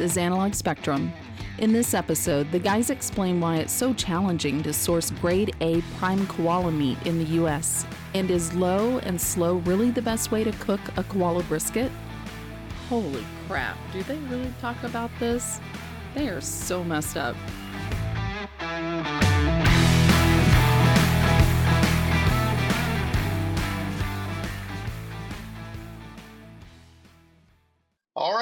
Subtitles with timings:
[0.00, 1.12] Is Analog Spectrum.
[1.58, 6.26] In this episode, the guys explain why it's so challenging to source grade A prime
[6.28, 7.84] koala meat in the US.
[8.14, 11.90] And is low and slow really the best way to cook a koala brisket?
[12.88, 15.60] Holy crap, do they really talk about this?
[16.14, 17.34] They are so messed up.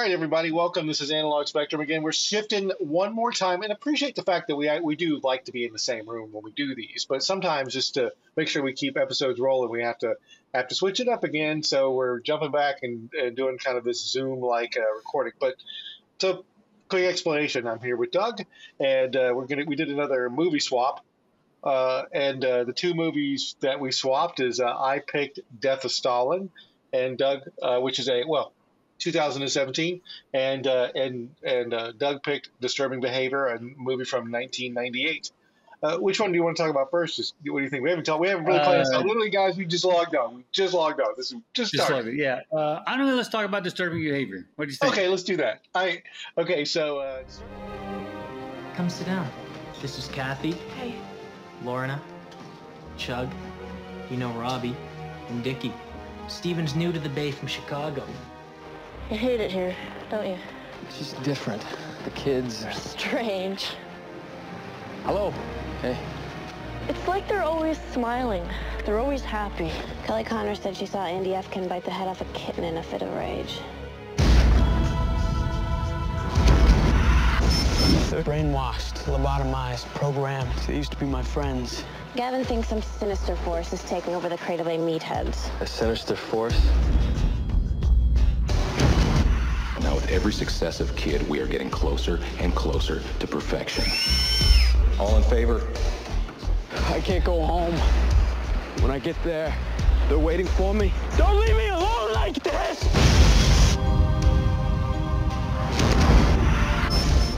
[0.07, 0.87] Right, everybody, welcome.
[0.87, 2.01] This is Analog Spectrum again.
[2.01, 5.51] We're shifting one more time, and appreciate the fact that we we do like to
[5.51, 7.05] be in the same room when we do these.
[7.09, 10.15] But sometimes, just to make sure we keep episodes rolling, we have to
[10.53, 11.61] have to switch it up again.
[11.61, 15.33] So we're jumping back and, and doing kind of this Zoom like uh, recording.
[15.41, 15.55] But
[16.19, 16.45] to
[16.87, 18.39] quick explanation, I'm here with Doug,
[18.79, 21.03] and uh, we're gonna we did another movie swap.
[21.61, 25.91] Uh, and uh, the two movies that we swapped is uh, I picked Death of
[25.91, 26.49] Stalin,
[26.93, 28.53] and Doug, uh, which is a well
[28.99, 30.01] 2017,
[30.33, 35.31] and uh, and and uh, Doug picked Disturbing Behavior, a movie from 1998.
[35.83, 37.17] Uh, which one do you want to talk about first?
[37.17, 37.83] Just, what do you think?
[37.83, 38.19] We haven't talked.
[38.19, 38.89] We haven't really played this.
[38.91, 40.37] Uh, Literally, guys, we just logged on.
[40.37, 41.09] We just logged on.
[41.15, 42.05] This is just, Just started.
[42.05, 42.17] love it.
[42.17, 42.39] Yeah.
[42.51, 43.13] Uh, I don't know.
[43.15, 44.47] Let's talk about disturbing behavior.
[44.55, 44.91] What do you think?
[44.91, 45.61] Okay, let's do that.
[45.75, 46.01] I
[46.35, 46.65] okay.
[46.65, 47.21] So uh,
[48.73, 49.29] Come sit down.
[49.81, 50.95] This is Kathy, Hey,
[51.63, 52.01] Lorna,
[52.97, 53.31] Chug,
[54.09, 54.75] you know Robbie,
[55.29, 55.73] and Dickie.
[56.27, 58.03] Steven's new to the Bay from Chicago.
[59.09, 59.75] You hate it here,
[60.09, 60.37] don't you?
[60.87, 61.63] It's just different.
[62.03, 62.65] The kids.
[62.65, 63.71] are- Strange.
[65.03, 65.33] Hello.
[65.81, 65.97] Hey.
[66.89, 68.47] It's like they're always smiling.
[68.85, 69.71] They're always happy.
[70.05, 72.83] Kelly Connor said she saw Andy Efkin bite the head off a kitten in a
[72.83, 73.59] fit of rage.
[78.09, 80.49] They're brainwashed, lobotomized, programmed.
[80.65, 81.83] They used to be my friends.
[82.15, 85.49] Gavin thinks some sinister force is taking over the Cradle Bay meatheads.
[85.61, 86.59] A sinister force?
[89.87, 93.85] Now, with every successive kid, we are getting closer and closer to perfection.
[94.99, 95.65] All in favor?
[96.89, 97.73] I can't go home.
[98.81, 99.55] When I get there,
[100.09, 100.91] they're waiting for me.
[101.15, 102.83] Don't leave me alone like this!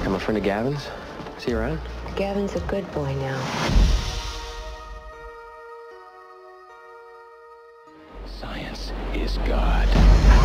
[0.04, 0.88] I'm a friend of Gavin's.
[1.38, 1.80] Is he around?
[2.16, 3.40] Gavin's a good boy now.
[8.26, 10.39] Science is God.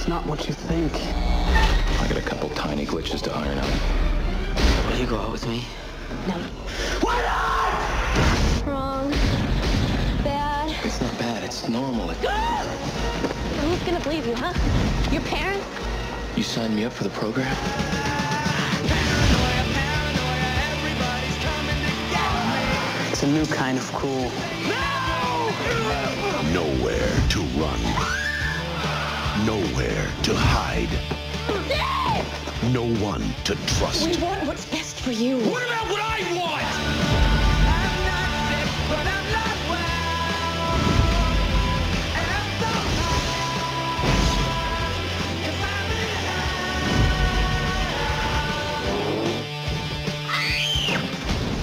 [0.00, 0.94] It's not what you think.
[2.00, 4.90] I got a couple tiny glitches to iron out.
[4.90, 5.62] Will you go out with me?
[6.26, 6.36] No.
[7.02, 7.22] What?
[8.66, 9.10] Wrong.
[10.24, 10.74] Bad.
[10.86, 12.08] It's not bad, it's normal.
[13.60, 14.54] Who's gonna believe you, huh?
[15.12, 15.66] Your parents?
[16.34, 17.54] You signed me up for the program?
[23.12, 24.32] It's a new kind of cool.
[26.54, 28.29] Nowhere to run.
[29.46, 30.90] Nowhere to hide.
[32.72, 34.06] No one to trust.
[34.06, 35.38] We want what's best for you.
[35.38, 36.62] What about what I want?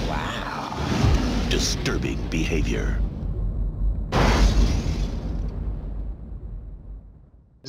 [0.08, 1.48] Wow.
[1.48, 2.98] Disturbing behavior.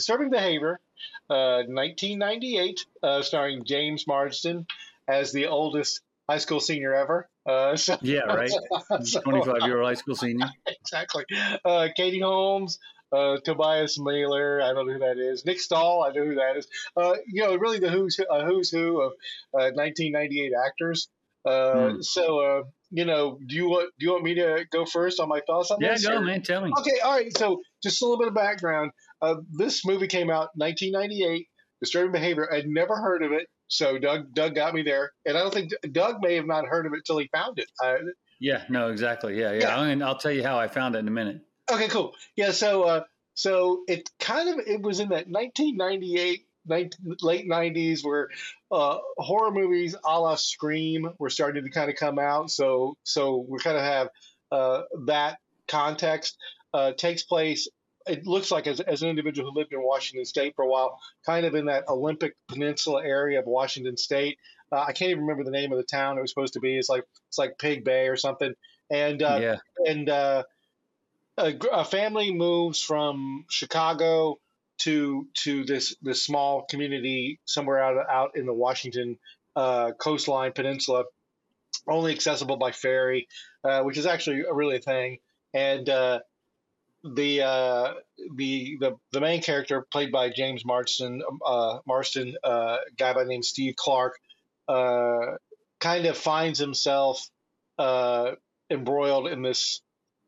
[0.09, 0.79] Disturbing Behavior,
[1.29, 4.65] uh, 1998, uh, starring James Marsden
[5.07, 7.29] as the oldest high school senior ever.
[7.47, 8.49] Uh, so, Yeah, right.
[9.03, 10.47] so- 25 year old high school senior.
[10.65, 11.25] exactly.
[11.63, 12.79] Uh, Katie Holmes,
[13.15, 15.45] uh, Tobias Mehler, I don't know who that is.
[15.45, 16.67] Nick Stahl, I know who that is.
[16.97, 19.11] Uh, you know, really the who's uh, who's who of
[19.53, 21.07] uh, 1998 actors.
[21.45, 22.01] Uh, Hmm.
[22.01, 25.29] So, uh, you know, do you want do you want me to go first on
[25.29, 26.03] my thoughts on Yeah, this?
[26.03, 26.41] Yeah, go, or- man.
[26.41, 26.71] Tell me.
[26.79, 27.35] Okay, all right.
[27.37, 28.91] So, just a little bit of background.
[29.21, 31.47] Uh, this movie came out 1998.
[31.81, 32.51] Disturbing Behavior.
[32.53, 35.71] I'd never heard of it, so Doug Doug got me there, and I don't think
[35.93, 37.71] Doug may have not heard of it till he found it.
[37.81, 37.95] Uh,
[38.39, 39.39] Yeah, no, exactly.
[39.39, 39.59] Yeah, yeah.
[39.59, 39.83] Yeah.
[39.83, 41.41] And I'll tell you how I found it in a minute.
[41.71, 42.15] Okay, cool.
[42.35, 43.03] Yeah, so uh,
[43.33, 48.29] so it kind of it was in that 1998 19, late 90s where
[48.71, 52.51] uh, horror movies a la Scream were starting to kind of come out.
[52.51, 54.09] So so we kind of have
[54.51, 56.37] uh, that context
[56.73, 57.67] uh, takes place.
[58.07, 60.99] It looks like as, as an individual who lived in Washington State for a while,
[61.25, 64.37] kind of in that Olympic Peninsula area of Washington State.
[64.71, 66.77] Uh, I can't even remember the name of the town it was supposed to be.
[66.77, 68.53] It's like it's like Pig Bay or something.
[68.89, 69.55] And uh, yeah.
[69.85, 70.43] and uh,
[71.37, 74.39] a, a family moves from Chicago
[74.79, 79.17] to to this this small community somewhere out out in the Washington
[79.55, 81.03] uh, coastline peninsula,
[81.87, 83.27] only accessible by ferry,
[83.63, 85.17] uh, which is actually a really a thing.
[85.53, 86.19] And uh,
[87.03, 87.93] the uh,
[88.35, 93.29] the the the main character played by James Marston, uh, Marston, uh, guy by the
[93.29, 94.19] name Steve Clark,
[94.67, 95.37] uh,
[95.79, 97.25] kind of finds himself
[97.77, 98.31] uh,
[98.69, 99.81] embroiled in this,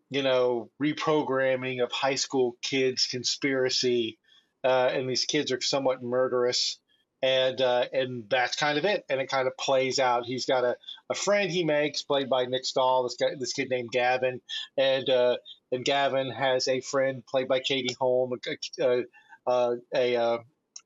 [0.10, 4.18] you know, reprogramming of high school kids conspiracy,
[4.64, 6.78] uh, and these kids are somewhat murderous.
[7.24, 10.26] And uh, and that's kind of it, and it kind of plays out.
[10.26, 10.76] He's got a,
[11.08, 14.42] a friend he makes, played by Nick Stahl, this guy, this kid named Gavin,
[14.76, 15.38] and uh,
[15.72, 18.34] and Gavin has a friend played by Katie Holm,
[18.80, 19.04] a,
[19.48, 20.40] a, a,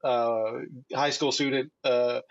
[0.03, 0.61] a
[0.93, 2.21] high school student, uh,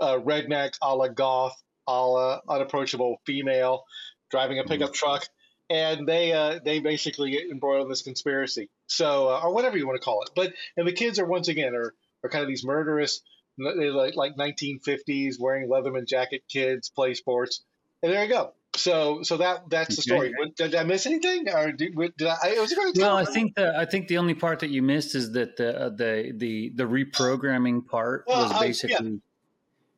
[0.00, 3.84] redneck, a la goth, a la unapproachable female,
[4.30, 4.94] driving a pickup mm-hmm.
[4.94, 5.26] truck,
[5.70, 8.68] and they uh, they basically get embroiled in this conspiracy.
[8.86, 10.30] So, uh, or whatever you want to call it.
[10.34, 13.20] But and the kids are once again are are kind of these murderous,
[13.58, 17.62] they like like 1950s wearing Leatherman jacket kids play sports,
[18.02, 18.52] and there you go.
[18.76, 20.34] So, so that that's the story.
[20.56, 22.48] Did I miss anything, or did, did I?
[22.48, 23.16] It was very well.
[23.16, 25.88] I think the I think the only part that you missed is that the uh,
[25.90, 29.20] the the the reprogramming part well, was basically.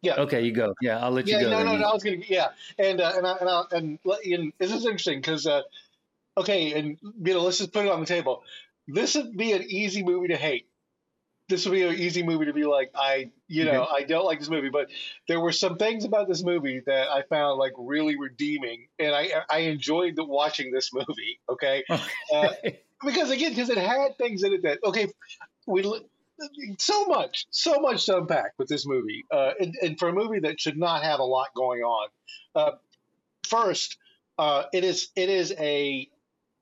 [0.02, 0.14] Yeah.
[0.17, 0.23] yeah.
[0.23, 0.75] Okay, you go.
[0.82, 1.50] Yeah, I'll let you go.
[1.50, 2.19] No, no, no, I was gonna.
[2.28, 5.62] Yeah, and uh, and I, and, I, and, and this is interesting because uh,
[6.37, 8.43] okay, and you know, let's just put it on the table.
[8.88, 10.67] This would be an easy movie to hate
[11.48, 13.94] this would be an easy movie to be like, I, you know, mm-hmm.
[13.94, 14.88] I don't like this movie, but
[15.28, 19.31] there were some things about this movie that I found like really redeeming, and I
[19.50, 21.40] I enjoyed the, watching this movie.
[21.48, 21.84] Okay,
[22.34, 22.48] uh,
[23.04, 25.06] because again, because it had things in it that okay,
[25.66, 25.82] we
[26.78, 30.40] so much, so much to unpack with this movie, uh, and, and, for a movie
[30.40, 32.08] that should not have a lot going on.
[32.54, 32.72] Uh,
[33.46, 33.96] first,
[34.38, 36.08] uh, it is it is a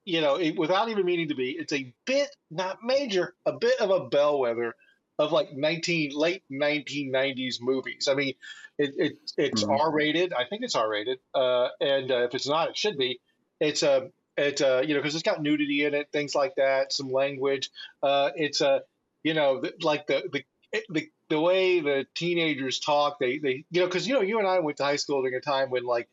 [0.05, 3.81] you know, it, without even meaning to be, it's a bit, not major, a bit
[3.81, 4.75] of a bellwether
[5.19, 8.09] of like 19 late 1990s movies.
[8.11, 8.35] I mean,
[8.79, 9.81] it, it it's mm-hmm.
[9.81, 10.33] R rated.
[10.33, 13.21] I think it's R rated, uh, and uh, if it's not, it should be.
[13.61, 14.01] It's a uh,
[14.37, 17.71] it's uh, you know because it's got nudity in it, things like that, some language.
[18.03, 18.83] Uh, it's a
[19.23, 23.87] you know like the the the the way the teenagers talk, they they you know
[23.87, 26.09] because you know you and I went to high school during a time when like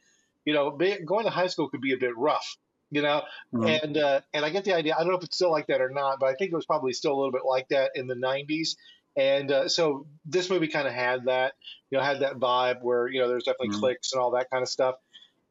[0.46, 0.70] you know
[1.04, 2.58] going to high school could be a bit rough
[2.92, 3.24] you know
[3.54, 3.66] mm-hmm.
[3.66, 5.82] and uh, and i get the idea i don't know if it's still like that
[5.82, 8.06] or not but i think it was probably still a little bit like that in
[8.06, 8.76] the 90s
[9.18, 11.54] and uh, so this movie kind of had that
[11.90, 13.80] you know had that vibe where you know there's definitely mm-hmm.
[13.80, 14.96] cliques and all that kind of stuff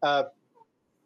[0.03, 0.25] uh,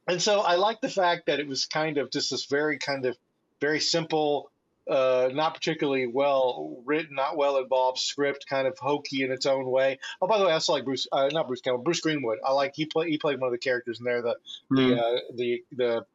[0.08, 3.06] and so i like the fact that it was kind of just this very kind
[3.06, 3.16] of
[3.60, 4.50] very simple
[4.88, 9.64] uh, not particularly well written, not well involved script, kind of hokey in its own
[9.64, 9.98] way.
[10.20, 12.38] Oh, by the way, I also like Bruce, uh, not Bruce Campbell, Bruce Greenwood.
[12.44, 14.36] I like he played he played one of the characters in there, the
[14.70, 14.76] mm.
[14.76, 16.06] the uh, the the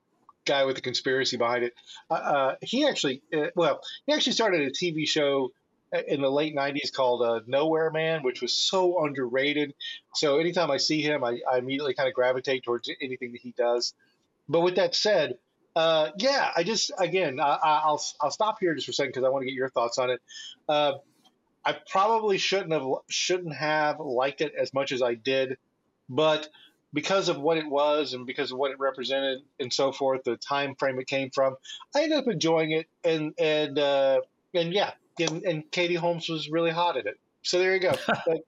[0.45, 1.74] guy with the conspiracy behind it.
[2.09, 5.51] Uh, uh, he actually, uh, well, he actually started a TV show
[6.07, 9.74] in the late 90s called uh, Nowhere Man, which was so underrated.
[10.13, 13.53] So anytime I see him, I, I immediately kind of gravitate towards anything that he
[13.57, 13.94] does.
[14.47, 15.38] But with that said,
[15.75, 19.24] uh, yeah, I just, again, I, will I'll stop here just for a second because
[19.24, 20.21] I want to get your thoughts on it.
[20.68, 20.94] Uh,
[21.65, 25.57] I probably shouldn't have shouldn't have liked it as much as I did,
[26.07, 26.47] but
[26.94, 30.38] because of what it was and because of what it represented and so forth, the
[30.38, 31.56] time frame it came from,
[31.95, 32.88] I ended up enjoying it.
[33.03, 34.21] And and uh,
[34.53, 37.19] and yeah, and, and Katie Holmes was really hot at it.
[37.44, 37.94] So there you go.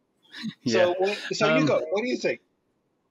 [0.64, 0.94] yeah.
[0.98, 1.80] So so um, you go.
[1.92, 2.42] What do you think?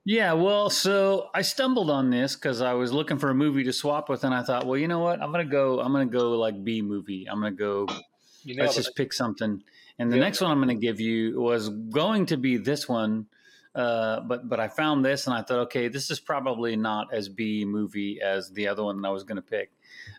[0.04, 3.72] Yeah, well, so I stumbled on this because I was looking for a movie to
[3.72, 5.22] swap with, and I thought, well, you know what?
[5.22, 5.80] I'm gonna go.
[5.80, 7.26] I'm gonna go like B movie.
[7.30, 7.86] I'm gonna go.
[8.56, 9.62] let's just pick something.
[9.98, 10.22] And the yeah.
[10.22, 13.26] next one I'm gonna give you was going to be this one
[13.74, 17.28] uh, but but I found this and I thought, okay, this is probably not as
[17.28, 19.70] B movie as the other one that I was going to pick.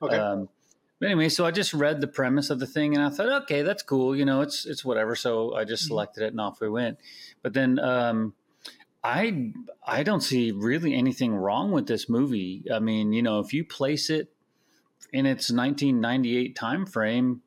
[0.02, 0.18] Okay.
[0.18, 0.50] Um,
[1.00, 3.64] but anyway, so I just read the premise of the thing and I thought, okay,
[3.64, 4.16] that's cool.
[4.16, 5.16] You know, it's it's whatever.
[5.16, 5.90] So I just mm-hmm.
[5.90, 7.00] selected it and off we went.
[7.42, 8.34] But then um,
[9.04, 9.52] I
[9.86, 12.64] I don't see really anything wrong with this movie.
[12.74, 14.32] I mean, you know, if you place it
[15.12, 17.42] in its 1998 time frame,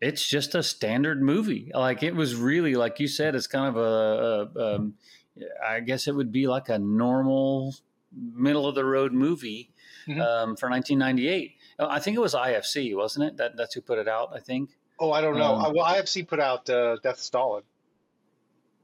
[0.00, 1.70] it's just a standard movie.
[1.74, 4.94] Like it was really, like you said, it's kind of a, a um,
[5.66, 7.74] I guess it would be like a normal
[8.12, 9.70] middle of the road movie
[10.06, 10.20] mm-hmm.
[10.20, 11.56] um, for 1998.
[11.78, 13.36] I think it was IFC, wasn't it?
[13.38, 14.30] That that's who put it out.
[14.34, 14.70] I think.
[14.98, 15.54] Oh, I don't know.
[15.54, 17.62] Um, well, IFC put out uh, Death Stalin.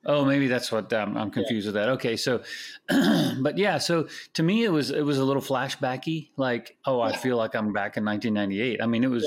[0.09, 1.69] Oh, maybe that's what um, I'm confused yeah.
[1.69, 1.89] with that.
[1.91, 2.43] Okay, so,
[3.41, 6.31] but yeah, so to me it was it was a little flashbacky.
[6.37, 8.81] Like, oh, I feel like I'm back in 1998.
[8.81, 9.27] I mean, it was.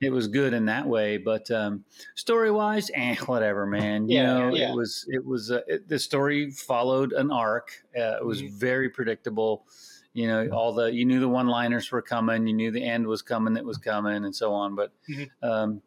[0.00, 1.18] It was good in that way.
[1.18, 4.08] But um, story wise, eh, whatever, man.
[4.08, 4.70] You yeah, know, yeah.
[4.70, 7.70] it was it was uh, it, the story followed an arc.
[7.96, 8.56] Uh, it was mm-hmm.
[8.56, 9.66] very predictable.
[10.12, 12.46] You know, all the you knew the one liners were coming.
[12.46, 13.54] You knew the end was coming.
[13.54, 14.74] That was coming, and so on.
[14.74, 15.48] But mm-hmm.
[15.48, 15.82] um,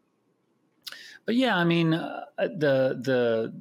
[1.26, 3.54] but yeah, I mean, uh, the the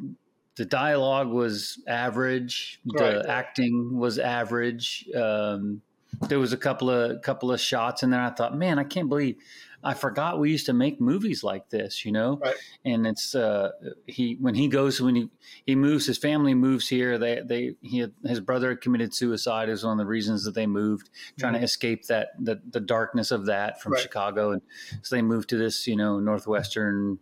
[0.56, 2.80] the dialogue was average.
[2.84, 5.08] The acting was average.
[5.14, 5.80] Um,
[6.28, 9.08] there was a couple of couple of shots and then I thought, man, I can't
[9.08, 9.36] believe
[9.84, 12.38] I forgot we used to make movies like this, you know.
[12.40, 12.54] Right.
[12.84, 13.70] And it's uh,
[14.06, 15.28] he when he goes when he
[15.66, 17.18] he moves, his family moves here.
[17.18, 19.68] They they he had, his brother committed suicide.
[19.68, 21.60] Is one of the reasons that they moved, trying mm-hmm.
[21.60, 24.02] to escape that the the darkness of that from right.
[24.02, 24.62] Chicago, and
[25.02, 27.18] so they moved to this you know northwestern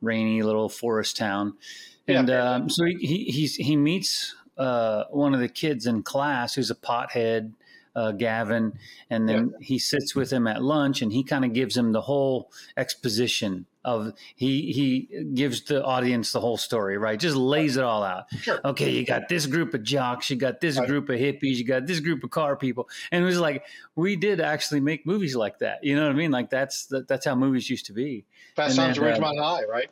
[0.00, 1.54] rainy little forest town.
[2.06, 2.52] And yeah.
[2.52, 6.70] um, so he, he he's he meets uh, one of the kids in class who's
[6.70, 7.54] a pothead
[7.98, 8.78] uh, Gavin,
[9.10, 9.66] and then yeah.
[9.66, 13.66] he sits with him at lunch, and he kind of gives him the whole exposition
[13.84, 17.18] of he he gives the audience the whole story, right?
[17.18, 18.26] Just lays it all out.
[18.40, 18.60] Sure.
[18.64, 20.86] Okay, you got this group of jocks, you got this right.
[20.86, 23.64] group of hippies, you got this group of car people, and it was like
[23.96, 25.82] we did actually make movies like that.
[25.82, 26.30] You know what I mean?
[26.30, 28.26] Like that's that, that's how movies used to be.
[28.54, 29.90] Fast Times at Ridgemont High, right?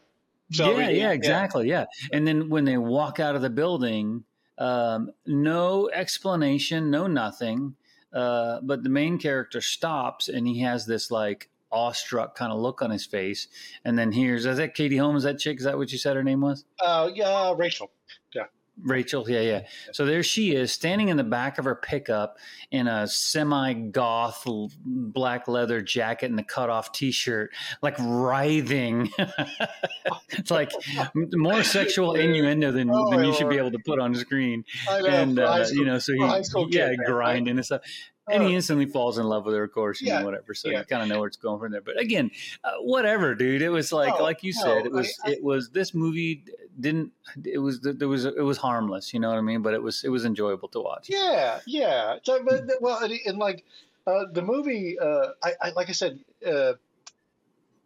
[0.52, 1.86] So yeah, we, yeah, exactly, yeah.
[2.02, 2.16] yeah.
[2.16, 4.22] And then when they walk out of the building,
[4.58, 7.74] um, no explanation, no nothing
[8.12, 12.82] uh, but the main character stops and he has this like awestruck kind of look
[12.82, 13.48] on his face.
[13.84, 15.58] And then here's, is that Katie Holmes, that chick?
[15.58, 16.64] Is that what you said her name was?
[16.80, 17.90] Uh, yeah, Rachel.
[18.34, 18.44] Yeah.
[18.82, 19.62] Rachel, yeah, yeah.
[19.92, 22.38] So there she is, standing in the back of her pickup
[22.70, 24.44] in a semi-goth
[24.84, 27.52] black leather jacket and a cut-off T-shirt,
[27.82, 29.10] like writhing.
[30.30, 30.72] it's like
[31.14, 34.64] more sexual innuendo than, oh, than you should be able to put on screen.
[34.86, 37.82] Know, and uh, school, you know, so he, yeah, grinding and stuff
[38.28, 40.52] and he instantly falls in love with her, of course, you yeah, know, whatever.
[40.52, 40.80] So yeah.
[40.80, 41.80] you kind of know where it's going from there.
[41.80, 42.30] But again,
[42.64, 43.62] uh, whatever, dude.
[43.62, 45.70] It was like, like you said, it was, I, I, it was.
[45.70, 46.44] This movie
[46.80, 47.12] didn't.
[47.44, 47.80] It was.
[47.80, 48.24] There was.
[48.24, 49.14] It was harmless.
[49.14, 49.62] You know what I mean?
[49.62, 50.04] But it was.
[50.04, 51.08] It was enjoyable to watch.
[51.08, 52.16] Yeah, yeah.
[52.22, 53.64] So, but well, and, and like
[54.06, 56.74] uh, the movie, uh, I, I, like I said, uh,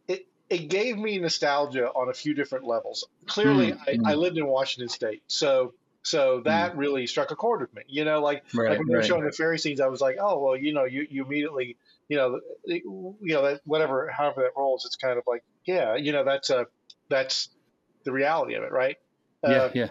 [0.08, 3.06] it it gave me nostalgia on a few different levels.
[3.26, 4.06] Clearly, mm-hmm.
[4.06, 6.78] I, I lived in Washington State, so so that mm.
[6.78, 7.82] really struck a chord with me.
[7.86, 10.16] You know, like, right, like when they were showing the ferry scenes, I was like,
[10.20, 11.76] oh well, you know, you, you immediately,
[12.08, 16.12] you know, you know that whatever, however that rolls, it's kind of like, yeah, you
[16.12, 16.66] know, that's a
[17.08, 17.50] that's
[18.04, 18.96] the reality of it, right?
[19.42, 19.88] Yeah, uh, yeah.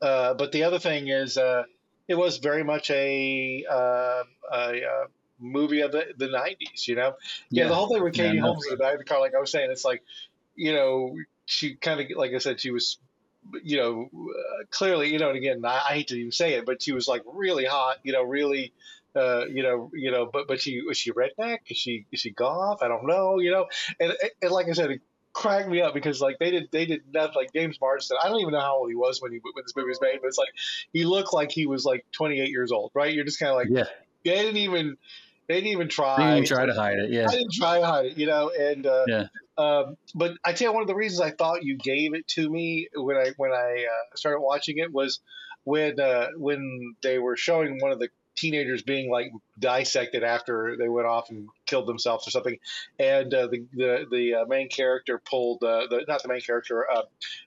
[0.00, 1.64] Uh, but the other thing is, uh,
[2.06, 5.06] it was very much a, uh, a uh,
[5.38, 7.14] movie of the, the 90s, you know?
[7.50, 9.20] Yeah, yeah the whole thing with Katie yeah, Holmes in the back of the car,
[9.20, 10.02] like I was saying, it's like,
[10.54, 11.14] you know,
[11.46, 12.98] she kind of, like I said, she was
[13.62, 16.66] you know, uh, clearly, you know, and again, I, I, hate to even say it,
[16.66, 18.72] but she was like really hot, you know, really,
[19.16, 21.58] uh, you know, you know, but but she was she redneck?
[21.68, 22.82] Is she is she goth?
[22.82, 23.66] I don't know, you know,
[24.00, 25.00] and, and like I said,
[25.32, 28.16] cracked me up because like they did they did nothing like James Marsden.
[28.22, 30.18] I don't even know how old he was when he when this movie was made,
[30.20, 30.48] but it's like
[30.92, 33.12] he looked like he was like 28 years old, right?
[33.12, 33.84] You're just kind of like, yeah,
[34.24, 34.96] they didn't even
[35.48, 36.16] they didn't even try.
[36.16, 37.10] They didn't try to hide it.
[37.10, 38.18] Yeah, I didn't try to hide it.
[38.18, 39.26] You know, and uh, yeah.
[39.56, 42.48] Um, but I tell you, one of the reasons I thought you gave it to
[42.48, 45.20] me when I when I uh, started watching it was
[45.64, 48.08] when uh, when they were showing one of the
[48.38, 52.58] teenagers being like dissected after they went off and killed themselves or something,
[52.98, 56.90] and uh, the the the uh, main character pulled uh, the not the main character
[56.90, 57.02] uh,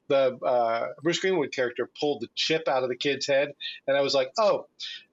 [0.07, 3.53] the uh, Bruce Greenwood character pulled the chip out of the kid's head,
[3.87, 4.67] and I was like, oh,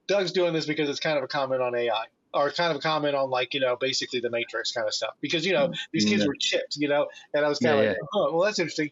[0.07, 2.81] Doug's doing this because it's kind of a comment on AI or kind of a
[2.81, 6.05] comment on like you know basically the Matrix kind of stuff because you know these
[6.05, 6.27] kids yeah.
[6.27, 8.21] were chipped, you know, and I was kind yeah, of like, yeah.
[8.21, 8.91] oh, well, that's interesting.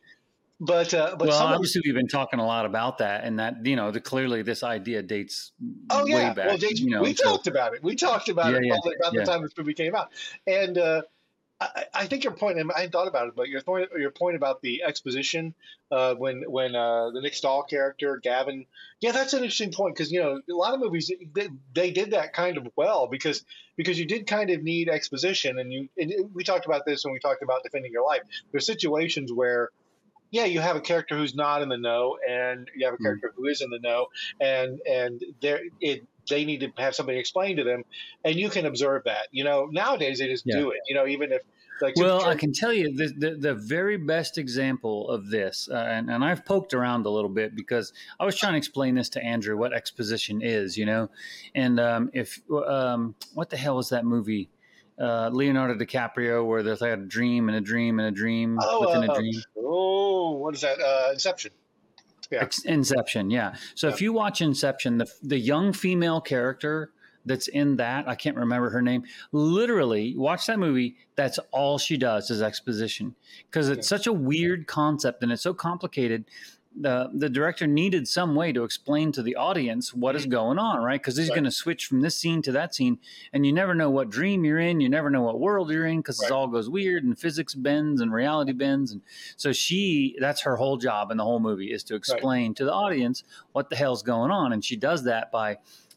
[0.58, 3.76] But uh, but well, obviously we've been talking a lot about that, and that you
[3.76, 5.52] know, the, clearly this idea dates.
[5.90, 7.24] Oh yeah, back, well, dates, you know, we so.
[7.24, 7.82] talked about it.
[7.82, 10.12] We talked about it about the time this movie came out,
[10.46, 11.02] and uh,
[11.60, 14.36] I, I, think your point, I hadn't thought about it, but your point, your point
[14.36, 15.54] about the exposition
[15.90, 18.66] uh, when when uh, the Nick Stahl character Gavin,
[19.00, 22.10] yeah, that's an interesting point because you know a lot of movies they, they, did
[22.10, 23.44] that kind of well because
[23.76, 27.14] because you did kind of need exposition, and you and we talked about this when
[27.14, 28.22] we talked about defending your life.
[28.52, 29.70] There's situations where
[30.30, 33.04] yeah, you have a character who's not in the know, and you have a hmm.
[33.04, 33.36] character mm.
[33.36, 34.06] who is in the know,
[34.40, 37.84] and and there it they need to have somebody explain to them,
[38.24, 39.28] and you can observe that.
[39.30, 40.56] You know, nowadays they just yeah.
[40.56, 40.80] do it.
[40.88, 41.42] You know, even if
[41.80, 45.74] like well, I can tell you the, the, the very best example of this, uh,
[45.76, 49.10] and, and I've poked around a little bit because I was trying to explain this
[49.10, 51.10] to Andrew what exposition is, you know,
[51.54, 54.48] and um, if um, what the hell was that movie?
[54.98, 58.80] Uh, Leonardo DiCaprio, where there's like a dream and a dream and a dream oh,
[58.80, 59.34] within uh, a dream.
[59.58, 60.80] Oh, what is that?
[60.80, 61.52] Uh, Inception.
[62.30, 62.48] Yeah.
[62.64, 63.54] Inception, yeah.
[63.74, 63.94] So yeah.
[63.94, 66.92] if you watch Inception, the the young female character
[67.26, 69.04] that's in that, I can't remember her name.
[69.32, 70.96] Literally, watch that movie.
[71.16, 73.14] That's all she does is exposition
[73.50, 73.96] because it's yeah.
[73.96, 76.24] such a weird concept and it's so complicated.
[76.78, 80.32] The, the director needed some way to explain to the audience what is mm-hmm.
[80.32, 81.00] going on, right?
[81.00, 81.36] Because he's right.
[81.36, 82.98] going to switch from this scene to that scene,
[83.32, 86.00] and you never know what dream you're in, you never know what world you're in,
[86.00, 86.30] because right.
[86.30, 89.00] it all goes weird and physics bends and reality bends, and
[89.36, 92.56] so she—that's her whole job in the whole movie is to explain right.
[92.56, 95.56] to the audience what the hell's going on, and she does that by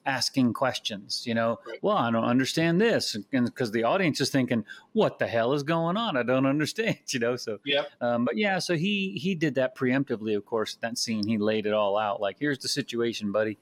[0.09, 1.23] asking questions.
[1.25, 5.27] You know, well, I don't understand this, and because the audience is thinking, "What the
[5.27, 6.17] hell is going on?
[6.17, 7.83] I don't understand." You know, so yeah.
[8.01, 10.35] Um, but yeah, so he he did that preemptively.
[10.35, 12.19] Of course, that scene he laid it all out.
[12.19, 13.57] Like, here's the situation, buddy.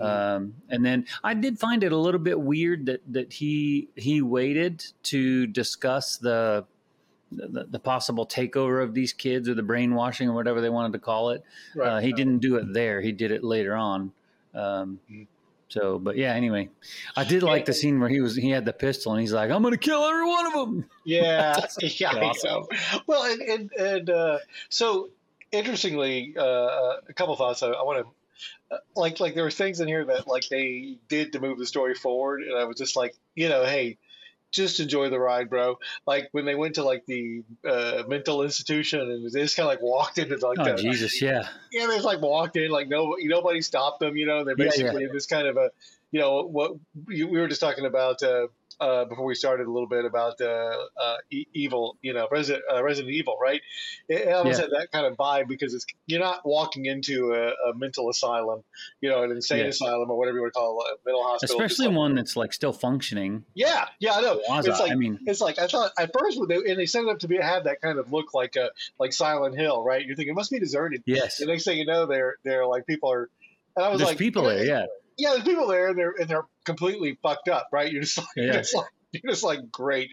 [0.00, 0.04] Mm-hmm.
[0.04, 4.20] Um, and then I did find it a little bit weird that that he he
[4.20, 6.66] waited to discuss the
[7.32, 11.00] the, the, possible takeover of these kids or the brainwashing or whatever they wanted to
[11.00, 11.42] call it.
[11.74, 11.88] Right.
[11.88, 13.00] Uh, he didn't do it there.
[13.00, 14.12] He did it later on.
[14.54, 15.24] Um, mm-hmm.
[15.68, 16.32] So, but yeah.
[16.32, 16.68] Anyway,
[17.16, 19.50] I did like the scene where he was he had the pistol and he's like,
[19.50, 22.14] "I'm going to kill every one of them." Yeah, yeah.
[22.14, 22.66] Awesome.
[23.06, 25.10] Well, and and, and uh, so
[25.52, 26.42] interestingly, uh,
[27.08, 27.62] a couple thoughts.
[27.62, 28.12] I, I want to
[28.76, 31.66] uh, like like there were things in here that like they did to move the
[31.66, 33.98] story forward, and I was just like, you know, hey,
[34.56, 35.78] just enjoy the ride, bro.
[36.06, 39.72] Like when they went to like the uh, mental institution and they just kind of
[39.72, 42.88] like walked into like oh, the, Jesus, yeah, yeah, they just like walked in like
[42.88, 44.16] no nobody stopped them.
[44.16, 45.12] You know, they're basically yeah, yeah.
[45.12, 45.70] this kind of a
[46.10, 46.72] you know what
[47.06, 48.22] we were just talking about.
[48.22, 48.48] Uh,
[48.80, 52.64] uh, before we started a little bit about uh, uh, e- evil, you know, Resident,
[52.72, 53.62] uh, Resident Evil, right?
[54.08, 54.64] It, almost yeah.
[54.64, 58.64] had that kind of vibe because it's you're not walking into a, a mental asylum,
[59.00, 59.66] you know, an insane yeah.
[59.66, 61.56] asylum or whatever you want to call it, a mental hospital.
[61.56, 63.44] Especially one that's like still functioning.
[63.54, 64.40] Yeah, yeah, I know.
[64.46, 67.04] It's like, I mean, it's like I thought at first when they and they set
[67.04, 70.04] it up to be have that kind of look like a like Silent Hill, right?
[70.04, 71.02] You're thinking it must be deserted.
[71.06, 71.38] Yes.
[71.38, 73.30] The next thing you know, they're they're like people are.
[73.74, 74.86] And I was There's like, people there, yeah yeah,
[75.18, 77.90] there's people there and they're and they're completely fucked up, right?
[77.90, 78.44] You're just like, yeah.
[78.44, 80.10] you're just like you're just like great,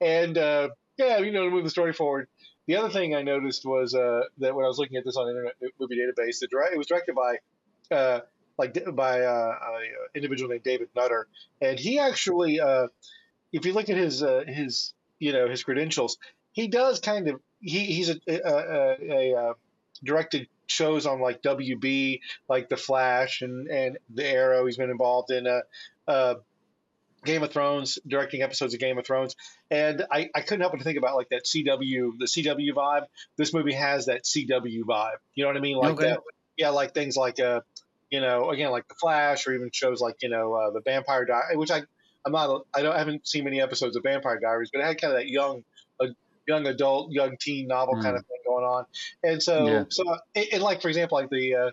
[0.00, 2.28] and uh, yeah, you know, to move the story forward.
[2.66, 5.28] The other thing I noticed was uh, that when I was looking at this on
[5.28, 7.38] Internet Movie Database, the direct, it was directed by
[7.94, 8.20] uh,
[8.58, 9.82] like by uh, an
[10.14, 11.26] individual named David Nutter,
[11.60, 12.88] and he actually, uh,
[13.52, 16.18] if you look at his uh, his you know his credentials,
[16.52, 19.54] he does kind of he, he's a, a, a, a
[20.02, 24.66] directed shows on like WB, like The Flash and and The Arrow.
[24.66, 25.60] He's been involved in uh,
[26.08, 26.34] uh,
[27.24, 29.36] Game of Thrones, directing episodes of Game of Thrones,
[29.70, 33.06] and I, I couldn't help but think about like that CW, the CW vibe.
[33.36, 35.16] This movie has that CW vibe.
[35.34, 35.76] You know what I mean?
[35.76, 36.08] Like okay.
[36.08, 36.20] that.
[36.56, 37.60] Yeah, like things like uh,
[38.10, 41.24] you know, again like The Flash, or even shows like you know uh, the Vampire
[41.24, 41.82] Diaries, which I
[42.24, 45.00] I'm not I don't I haven't seen many episodes of Vampire Diaries, but it had
[45.00, 45.64] kind of that young
[46.46, 48.02] young adult, young teen novel mm.
[48.02, 48.86] kind of thing going on.
[49.22, 49.84] And so, yeah.
[49.88, 51.70] so, and like for example, like the uh,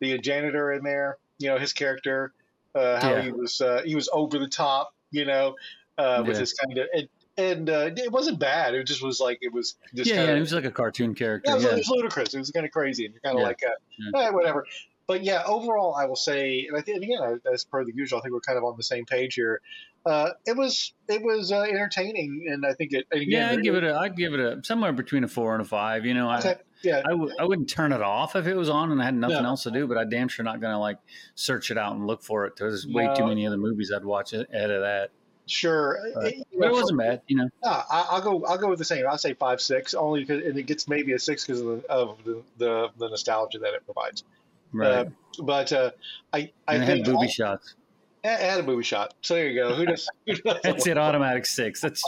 [0.00, 2.32] the janitor in there, you know, his character,
[2.74, 3.22] uh, how yeah.
[3.22, 5.56] he was uh, he was over the top, you know,
[5.98, 6.40] uh, with yeah.
[6.40, 6.86] his kind of.
[6.92, 7.08] And,
[7.38, 8.74] and uh, it wasn't bad.
[8.74, 10.36] It just was like it was just yeah, yeah.
[10.36, 11.50] It was like a cartoon character.
[11.50, 12.32] Yeah, it was, it was ludicrous.
[12.32, 14.64] It was kind of crazy, and you're kind of like, uh, eh, whatever
[15.06, 18.22] but yeah, overall, I will say, and I think again, as per the usual, I
[18.22, 19.60] think we're kind of on the same page here.
[20.06, 23.06] Uh, it was it was uh, entertaining, and I think it.
[23.10, 25.62] Again, yeah, I'd give it a I'd give it a somewhere between a four and
[25.62, 26.06] a five.
[26.06, 28.92] You know, I yeah, I w- I wouldn't turn it off if it was on
[28.92, 29.48] and I had nothing no.
[29.48, 30.98] else to do, but I damn sure not gonna like
[31.34, 32.54] search it out and look for it.
[32.56, 33.14] There's way no.
[33.16, 35.10] too many other movies I'd watch ahead of that.
[35.46, 37.48] Sure, but, it, but it wasn't bad, you know.
[37.64, 38.46] No, I, will go.
[38.46, 39.04] I'll go with the same.
[39.08, 41.90] I'll say five six, only because and it gets maybe a six because of, the,
[41.90, 44.24] of the, the, the nostalgia that it provides.
[44.72, 44.88] Right.
[44.88, 45.04] Uh,
[45.42, 45.90] but uh,
[46.32, 47.74] I, I and think had booby all, shots.
[48.34, 49.14] It had a booby shot.
[49.22, 49.74] So there you go.
[49.74, 50.08] Who does?
[50.26, 50.98] Who does That's it.
[50.98, 51.80] Automatic six.
[51.80, 52.02] That's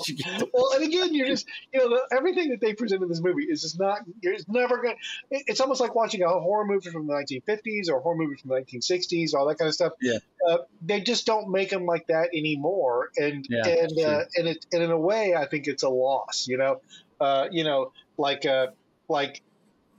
[0.52, 0.72] well.
[0.74, 3.78] And again, you're just you know everything that they present in this movie is just
[3.78, 4.00] not.
[4.22, 4.96] You're never going.
[4.96, 8.36] to It's almost like watching a horror movie from the 1950s or a horror movie
[8.36, 9.92] from the 1960s, all that kind of stuff.
[10.00, 10.18] Yeah.
[10.46, 14.66] Uh, they just don't make them like that anymore, and yeah, and uh, and it
[14.72, 16.46] and in a way, I think it's a loss.
[16.48, 16.80] You know,
[17.20, 18.68] uh, you know, like uh,
[19.08, 19.42] like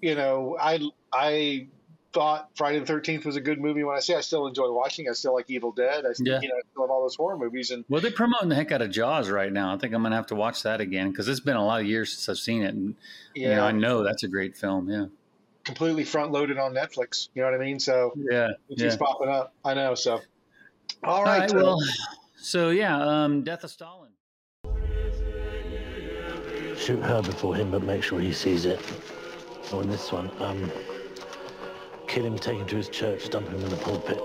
[0.02, 0.80] you know, I
[1.12, 1.68] I
[2.14, 3.84] thought Friday the Thirteenth was a good movie.
[3.84, 6.06] When I say I still enjoy watching, I still like Evil Dead.
[6.06, 6.40] I still, yeah.
[6.42, 7.72] you know, I still have all those horror movies.
[7.72, 9.74] And well, they're promoting the heck out of Jaws right now.
[9.74, 11.88] I think I'm gonna have to watch that again because it's been a lot of
[11.88, 12.96] years since I've seen it, and
[13.36, 13.50] yeah.
[13.50, 14.90] you know, I know that's a great film.
[14.90, 15.06] Yeah,
[15.64, 17.30] completely front loaded on Netflix.
[17.36, 17.80] You know what I mean?
[17.80, 18.98] So yeah, it keeps yeah.
[18.98, 19.54] popping up.
[19.64, 19.96] I know.
[19.96, 20.20] So
[21.04, 21.50] all right.
[21.50, 21.80] All right well,
[22.38, 24.10] so yeah, um, Death of Stalin.
[26.76, 28.80] Shoot her before him, but make sure he sees it.
[29.72, 30.72] Oh, and this one, um,
[32.20, 34.18] kill him, take him to his church, dump him in the pulpit.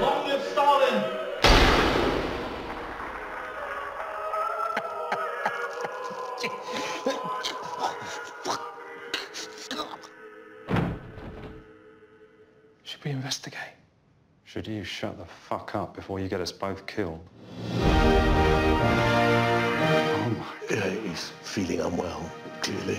[0.00, 1.04] Long live Stalin!
[12.84, 13.60] Should we investigate?
[14.44, 17.20] Should you shut the fuck up before you get us both killed?
[17.70, 17.96] Oh
[20.38, 20.54] my.
[20.74, 22.32] Yeah, he's feeling unwell,
[22.62, 22.98] clearly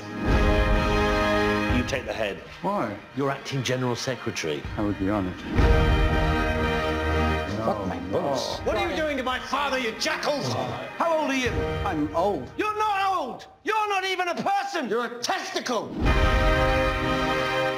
[1.76, 2.38] you take the head.
[2.62, 2.96] Why?
[3.16, 4.62] You're acting general secretary.
[4.78, 5.34] I would be honored.
[5.56, 8.60] No, Fuck my boss.
[8.60, 8.64] Oh.
[8.64, 10.46] What are you doing to my father, you jackals?
[10.50, 10.88] Oh.
[10.98, 11.50] How old are you?
[11.86, 12.50] I'm old.
[12.58, 13.48] You're not old!
[13.64, 14.90] You're not even a person!
[14.90, 15.94] You're a testicle!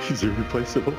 [0.04, 0.93] He's irreplaceable.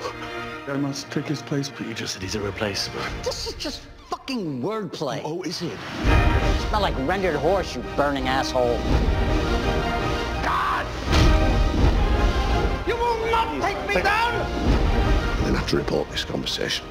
[0.68, 1.68] I must take his place.
[1.68, 3.00] But you just said he's irreplaceable.
[3.24, 5.20] This is just fucking wordplay.
[5.24, 5.78] Oh, is it?
[6.68, 8.78] Smell like rendered horse, you burning asshole.
[13.52, 14.34] Will take me down!
[14.34, 16.86] And then have to report this conversation.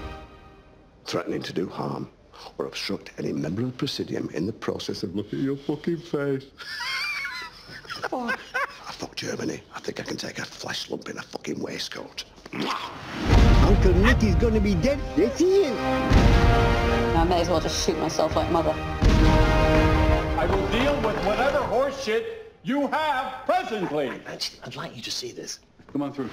[1.05, 2.09] Threatening to do harm
[2.57, 5.97] or obstruct any member of the Presidium in the process of looking at your fucking
[5.97, 6.45] face.
[8.09, 8.39] Fuck.
[8.53, 9.61] I fuck Germany.
[9.75, 12.25] I think I can take a flesh lump in a fucking waistcoat.
[12.53, 14.99] Uncle Nicky's gonna be dead.
[15.17, 15.77] Yes, he is.
[15.79, 18.73] I may as well just shoot myself like mother.
[20.37, 22.23] I will deal with whatever horseshit
[22.63, 24.09] you have presently.
[24.63, 25.59] I'd like you to see this.
[25.91, 26.29] Come on through.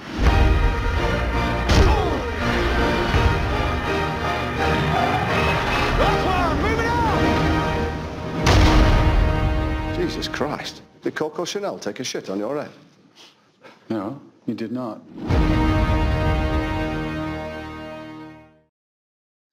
[9.97, 10.83] Jesus Christ.
[11.01, 12.71] Did Coco Chanel take a shit on your head?
[13.89, 15.01] No, he did not.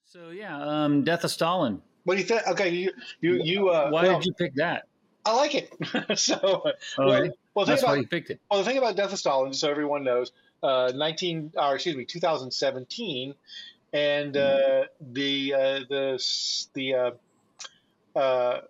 [0.05, 1.81] So yeah, um, Death of Stalin.
[2.05, 2.47] What do you think?
[2.47, 3.69] Okay, you you you.
[3.71, 4.87] Uh, Why well, did you pick that?
[5.25, 5.73] I like it.
[6.19, 7.33] so, Oh, well, really?
[7.55, 8.41] Well, the That's thing why about, you picked it.
[8.51, 11.97] Well, the thing about Death of Stalin, just so everyone knows, uh, 19, or excuse
[11.97, 13.35] me, 2017,
[13.93, 17.11] and uh, the uh, the s- the uh,
[18.19, 18.61] uh,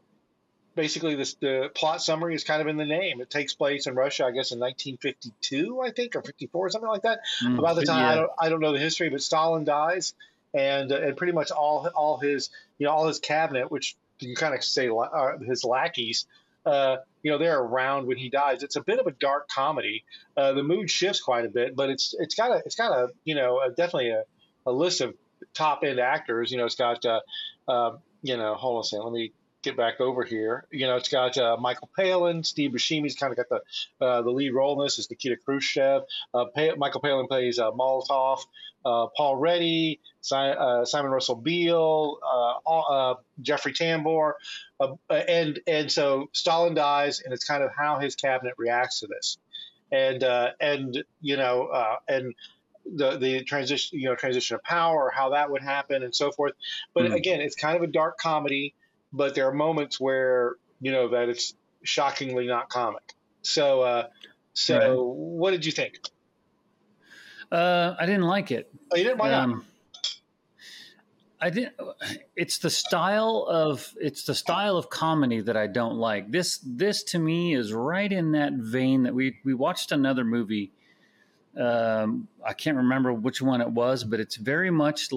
[0.75, 3.21] basically this the plot summary is kind of in the name.
[3.21, 6.89] It takes place in Russia, I guess, in 1952, I think, or 54, or something
[6.89, 7.21] like that.
[7.43, 10.15] Mm, About the time, I don't I don't know the history, but Stalin dies,
[10.53, 14.35] and uh, and pretty much all all his you know all his cabinet, which you
[14.37, 16.27] kind of say la- uh, his lackeys,
[16.67, 18.63] uh, you know, they're around when he dies.
[18.63, 20.05] It's a bit of a dark comedy.
[20.37, 23.09] Uh, the mood shifts quite a bit, but it's it's got a it's got a
[23.25, 24.23] you know a, definitely a,
[24.67, 25.15] a list of
[25.55, 26.53] top end actors.
[26.53, 27.21] You know, it's got uh,
[27.67, 29.33] uh, you know, hold on a second, let me
[29.63, 30.67] get back over here.
[30.71, 34.31] You know, it's got uh, Michael Palin, Steve Buscemi's kind of got the uh, the
[34.31, 36.03] lead role in this is Nikita Khrushchev.
[36.35, 38.41] Uh, pa- Michael Palin plays uh, Molotov.
[38.85, 44.33] Uh, Paul Reddy, si- uh, Simon Russell Beale, uh, uh, Jeffrey Tambor,
[44.81, 49.07] uh, and and so Stalin dies, and it's kind of how his cabinet reacts to
[49.07, 49.39] this,
[49.91, 52.35] and uh, and you know uh, and
[52.85, 56.53] the the transition you know transition of power, how that would happen, and so forth.
[56.95, 57.17] But Mhm.
[57.17, 58.75] again, it's kind of a dark comedy,
[59.13, 63.03] but there are moments where you know that it's shockingly not comic.
[63.43, 64.07] So uh,
[64.53, 64.91] so Right.
[64.97, 65.99] what did you think?
[67.55, 68.73] Uh, I didn't like it.
[68.93, 69.19] Oh, you didn't?
[69.19, 69.45] Why not?
[69.45, 69.65] Um,
[71.41, 71.75] I didn't.
[72.37, 76.31] It's the style of it's the style of comedy that I don't like.
[76.31, 80.73] This this to me is right in that vein that we we watched another movie.
[81.57, 85.09] Um, I can't remember which one it was, but it's very much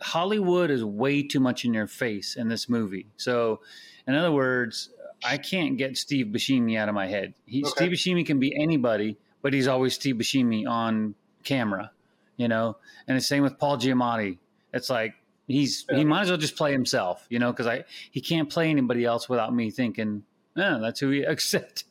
[0.00, 3.06] Hollywood is way too much in your face in this movie.
[3.16, 3.60] So,
[4.08, 4.90] in other words,
[5.24, 7.34] I can't get Steve Buscemi out of my head.
[7.46, 7.70] He, Okay.
[7.70, 11.90] Steve Buscemi can be anybody, but he's always Steve Buscemi on camera,
[12.36, 12.76] you know.
[13.06, 14.38] And the same with Paul Giamatti.
[14.72, 15.14] It's like
[15.46, 18.70] he's he might as well just play himself, you know, because I he can't play
[18.70, 20.24] anybody else without me thinking,
[20.56, 21.84] oh, that's who he except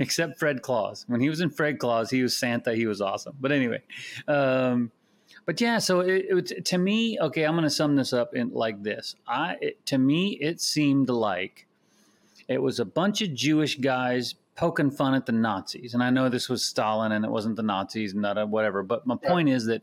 [0.00, 1.04] except Fred Claus.
[1.08, 2.74] When he was in Fred Claus, he was Santa.
[2.74, 3.36] He was awesome.
[3.40, 3.82] But anyway,
[4.28, 4.90] um,
[5.44, 5.78] but yeah.
[5.78, 8.82] So it, it was- to me, okay, I'm going to sum this up in like
[8.82, 9.16] this.
[9.26, 11.66] I it, to me, it seemed like
[12.48, 15.94] it was a bunch of Jewish guys poking fun at the Nazis.
[15.94, 18.82] And I know this was Stalin and it wasn't the Nazis and whatever.
[18.82, 19.82] But my point is that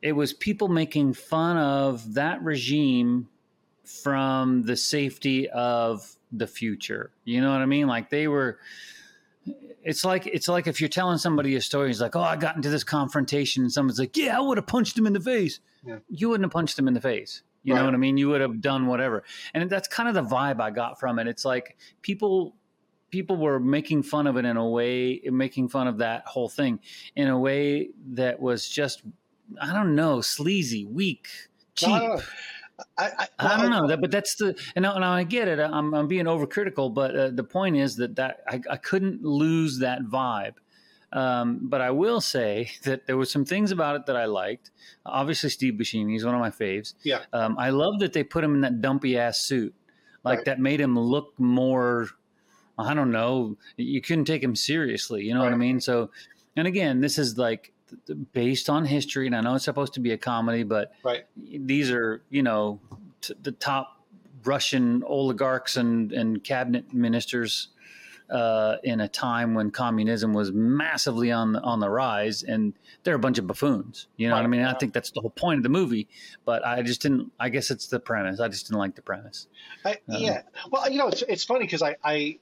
[0.00, 3.28] it was people making fun of that regime
[3.84, 7.10] from the safety of the future.
[7.24, 7.86] You know what I mean?
[7.86, 8.58] Like they were
[9.82, 12.56] it's like it's like if you're telling somebody a story, he's like, "Oh, I got
[12.56, 15.60] into this confrontation," and someone's like, "Yeah, I would have punched him in the face."
[15.86, 15.98] Yeah.
[16.08, 17.42] You wouldn't have punched him in the face.
[17.62, 18.18] You know what I mean?
[18.18, 21.26] You would have done whatever, and that's kind of the vibe I got from it.
[21.26, 22.54] It's like people
[23.14, 26.80] people were making fun of it in a way, making fun of that whole thing
[27.14, 29.02] in a way that was just,
[29.60, 31.28] I don't know, sleazy, weak,
[31.76, 31.90] cheap.
[31.90, 32.22] I don't know.
[32.98, 35.60] I, don't know that, but that's the and now, now I get it.
[35.60, 39.78] I'm, I'm being overcritical, but uh, the point is that that I, I couldn't lose
[39.78, 40.54] that vibe.
[41.12, 44.72] Um, but I will say that there were some things about it that I liked.
[45.06, 46.94] Obviously, Steve Buscemi is one of my faves.
[47.04, 47.20] Yeah.
[47.32, 49.72] Um, I love that they put him in that dumpy ass suit,
[50.24, 50.46] like Right.
[50.46, 52.08] that made him look more.
[52.78, 53.56] I don't know.
[53.76, 55.24] You couldn't take him seriously.
[55.24, 55.80] You know what I mean?
[55.80, 56.10] So,
[56.56, 57.72] and again, this is like
[58.32, 61.24] based on history, and I know it's supposed to be a comedy, but Right.
[61.36, 62.80] these are you know
[63.20, 64.00] t- the top
[64.44, 67.68] Russian oligarchs and and cabinet ministers
[68.30, 72.72] uh, in a time when communism was massively on the on the rise, and
[73.04, 74.08] they're a bunch of buffoons.
[74.16, 74.62] You know what I mean?
[74.62, 76.08] I think that's the whole point of the movie,
[76.44, 77.30] but I just didn't.
[77.38, 78.40] I guess it's the premise.
[78.40, 79.46] I just didn't like the premise.
[79.84, 80.42] I, Um, yeah.
[80.70, 82.38] Well, you know, it's it's funny because I I,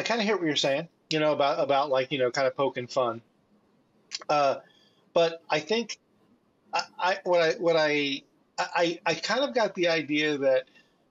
[0.00, 0.88] I kind of hear what you're saying.
[1.10, 3.20] You know about about like you know kind of poking fun.
[4.30, 4.56] Uh,
[5.12, 5.98] but I think
[6.72, 8.22] I, I what I what I
[8.58, 10.64] I I kind of got the idea that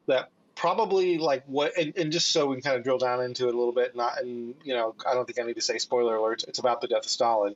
[0.07, 3.47] that probably like what and, and, just so we can kind of drill down into
[3.47, 5.77] it a little bit not and you know i don't think i need to say
[5.77, 7.55] spoiler alerts it's about the death of stalin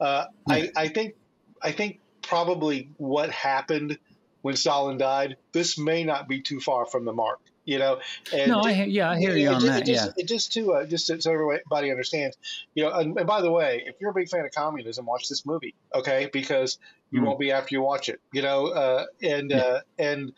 [0.00, 1.14] uh, I, I think
[1.62, 4.00] i think probably what happened
[4.42, 7.38] when stalin died this may not be too far from the mark
[7.70, 8.00] you know.
[8.34, 9.86] And no, I, yeah, I hear you on that.
[9.86, 12.36] Just, yeah, it just to uh, just so everybody understands,
[12.74, 12.90] you know.
[12.90, 15.76] And, and, by the way, if you're a big fan of communism, watch this movie,
[15.94, 16.28] okay?
[16.32, 16.78] Because
[17.12, 17.26] you mm.
[17.26, 18.66] won't be after you watch it, you know.
[18.66, 19.58] Uh, and yeah.
[19.58, 20.32] uh, and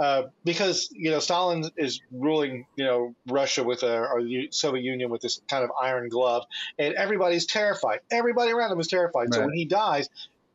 [0.00, 4.82] uh, because you know Stalin is ruling, you know, Russia with a or the Soviet
[4.82, 6.44] Union with this kind of iron glove,
[6.80, 8.00] and everybody's terrified.
[8.10, 9.28] Everybody around him is terrified.
[9.30, 9.34] Right.
[9.34, 10.08] So when he dies,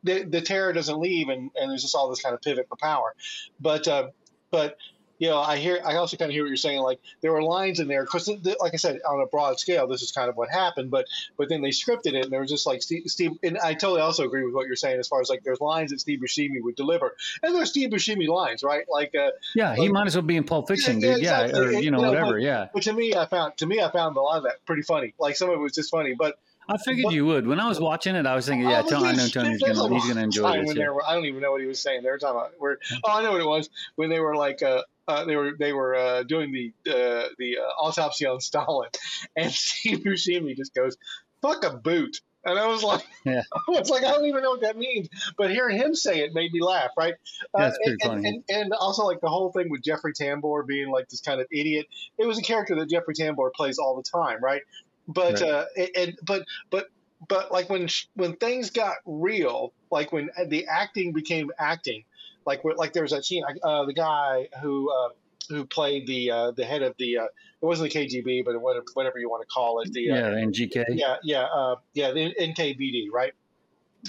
[0.04, 2.76] the, the terror doesn't leave, and, and there's just all this kind of pivot for
[2.76, 3.14] power.
[3.58, 4.08] But uh,
[4.50, 4.76] but
[5.18, 6.80] you know, I hear, I also kind of hear what you're saying.
[6.80, 8.28] Like there were lines in there because,
[8.60, 10.90] like I said, on a broad scale, this is kind of what happened.
[10.90, 13.74] But but then they scripted it, and there was just like Steve, Steve, and I
[13.74, 16.20] totally also agree with what you're saying as far as like there's lines that Steve
[16.20, 18.84] Buscemi would deliver, and there's Steve Buscemi lines, right?
[18.88, 21.22] Like uh, yeah, he like, might as well be in Pulp Fiction, yeah, dude.
[21.22, 21.76] Yeah, exactly.
[21.76, 22.32] or you know, whatever.
[22.32, 22.68] But, yeah.
[22.72, 25.14] But to me, I found to me, I found a lot of that pretty funny.
[25.18, 27.46] Like some of it was just funny, but I figured but, you would.
[27.46, 30.06] When I was watching it, I was thinking, yeah, I, I know Tony's gonna he's
[30.06, 30.76] gonna enjoy this.
[30.76, 32.02] Were, I don't even know what he was saying.
[32.02, 32.78] They were talking about where.
[33.04, 34.62] Oh, I know what it was when they were like.
[34.62, 38.90] Uh, uh, they were they were uh, doing the uh, the uh, autopsy on Stalin,
[39.36, 40.96] and Steve Buscemi just goes,
[41.42, 43.42] "Fuck a boot," and I was like, yeah.
[43.52, 46.34] I was like, I don't even know what that means, but hearing him say it
[46.34, 47.14] made me laugh, right?
[47.54, 48.28] Uh, That's pretty and, funny.
[48.28, 51.40] And, and, and, also like the whole thing with Jeffrey Tambor being like this kind
[51.40, 51.86] of idiot.
[52.16, 54.62] It was a character that Jeffrey Tambor plays all the time, right?
[55.06, 55.50] But right.
[55.50, 55.64] Uh,
[55.96, 56.88] and but but
[57.28, 62.04] but like when when things got real, like when the acting became acting,
[62.48, 65.10] like like there was that scene, uh, the guy who uh,
[65.50, 68.84] who played the uh, the head of the uh, it wasn't the KGB, but whatever,
[68.94, 72.34] whatever you want to call it, the uh, yeah, NGK, yeah, yeah, uh, yeah, the
[72.40, 73.34] NKVD, right?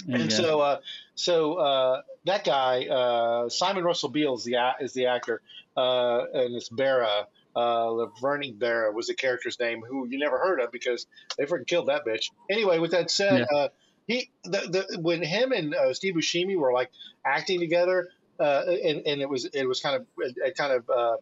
[0.08, 0.36] And yeah.
[0.36, 0.78] so, uh,
[1.14, 5.42] so uh, that guy, uh, Simon Russell Beale is the is the actor,
[5.76, 7.26] uh, and it's Beria.
[7.56, 11.66] Uh, Laverny Beria was the character's name, who you never heard of because they freaking
[11.66, 12.30] killed that bitch.
[12.48, 13.58] Anyway, with that said, yeah.
[13.58, 13.68] uh,
[14.06, 16.90] he the, the when him and uh, Steve Buscemi were like
[17.24, 18.08] acting together,
[18.40, 21.16] uh, and, and it was it was kind of it, kind of uh,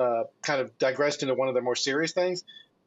[0.00, 2.44] uh, kind of digressed into one of the more serious things.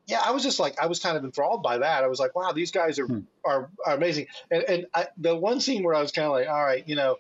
[0.08, 2.04] Yeah, I was just like I was kind of enthralled by that.
[2.04, 3.20] I was like, wow, these guys are hmm.
[3.46, 4.28] are, are amazing.
[4.50, 6.96] And and I, the one scene where I was kind of like, all right, you
[6.96, 7.17] know,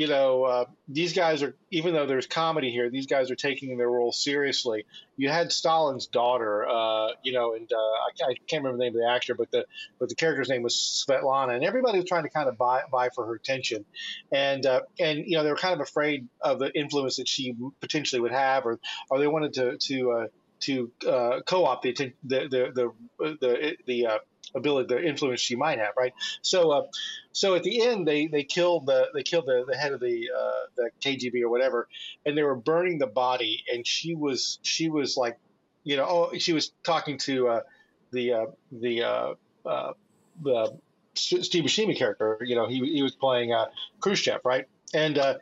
[0.00, 3.76] you know, uh, these guys are, even though there's comedy here, these guys are taking
[3.76, 4.86] their role seriously.
[5.18, 8.94] You had Stalin's daughter, uh, you know, and uh, I, I, can't remember the name
[8.94, 9.66] of the actor, but the
[9.98, 13.10] but the character's name was Svetlana, and everybody was trying to kind of buy buy
[13.14, 13.84] for her attention,
[14.32, 17.54] and uh, and you know they were kind of afraid of the influence that she
[17.82, 20.26] potentially would have, or or they wanted to to uh,
[20.60, 24.20] to uh, co-opt the the the the the, the
[24.54, 26.12] ability, the influence she might have, right?
[26.42, 26.82] So, uh,
[27.32, 30.30] so at the end, they they killed the they killed the, the head of the
[30.36, 31.88] uh, the KGB or whatever,
[32.24, 35.38] and they were burning the body, and she was she was like,
[35.84, 37.60] you know, oh, she was talking to uh,
[38.12, 39.34] the uh, the uh,
[39.66, 39.92] uh,
[40.42, 40.78] the
[41.14, 42.38] Steve Buscemi character.
[42.40, 43.66] You know, he he was playing uh,
[44.00, 44.66] Khrushchev, right?
[44.92, 45.34] And uh,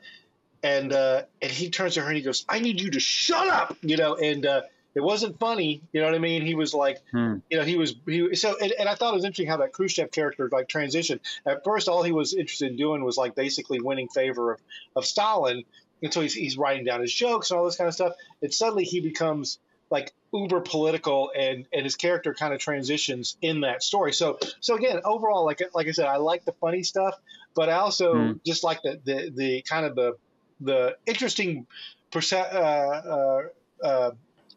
[0.62, 3.48] and uh, and he turns to her and he goes, "I need you to shut
[3.48, 4.62] up," you know, and uh,
[4.98, 5.80] it wasn't funny.
[5.92, 6.44] You know what I mean?
[6.44, 7.36] He was like, hmm.
[7.48, 9.72] you know, he was he so, and, and, I thought it was interesting how that
[9.72, 11.20] Khrushchev character like transitioned.
[11.46, 14.60] At first, all he was interested in doing was like basically winning favor of
[14.96, 15.62] of Stalin
[16.02, 18.14] until he's, he's writing down his jokes and all this kind of stuff.
[18.42, 23.62] And suddenly he becomes like uber political and and his character kind of transitions in
[23.62, 27.14] that story so so again overall like like i said i like the funny stuff
[27.54, 28.40] but i also mm.
[28.44, 30.14] just like the, the the kind of the
[30.60, 31.66] the interesting
[32.10, 33.42] perce- uh,
[33.82, 34.10] uh, uh,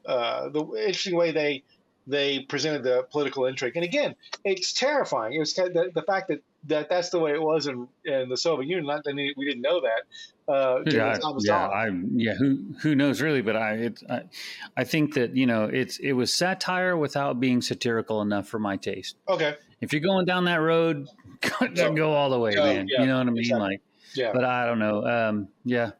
[0.05, 1.63] uh, the interesting way they
[2.07, 3.75] they presented the political intrigue.
[3.75, 5.33] And again, it's terrifying.
[5.33, 8.37] It was the, the fact that, that that's the way it was in, in the
[8.37, 8.85] Soviet Union.
[8.85, 10.51] Not that we didn't know that.
[10.51, 12.33] Uh, yeah, yeah, I, yeah.
[12.33, 13.41] Who who knows really?
[13.41, 14.21] But I, it, I,
[14.75, 18.75] I think that you know it's it was satire without being satirical enough for my
[18.75, 19.15] taste.
[19.29, 19.55] Okay.
[19.79, 21.07] If you're going down that road,
[21.75, 22.87] go, go all the way, man.
[22.89, 23.37] Yeah, you know what I mean?
[23.39, 23.69] Exactly.
[23.69, 23.81] Like,
[24.13, 24.31] yeah.
[24.33, 25.05] But I don't know.
[25.05, 25.91] Um, yeah,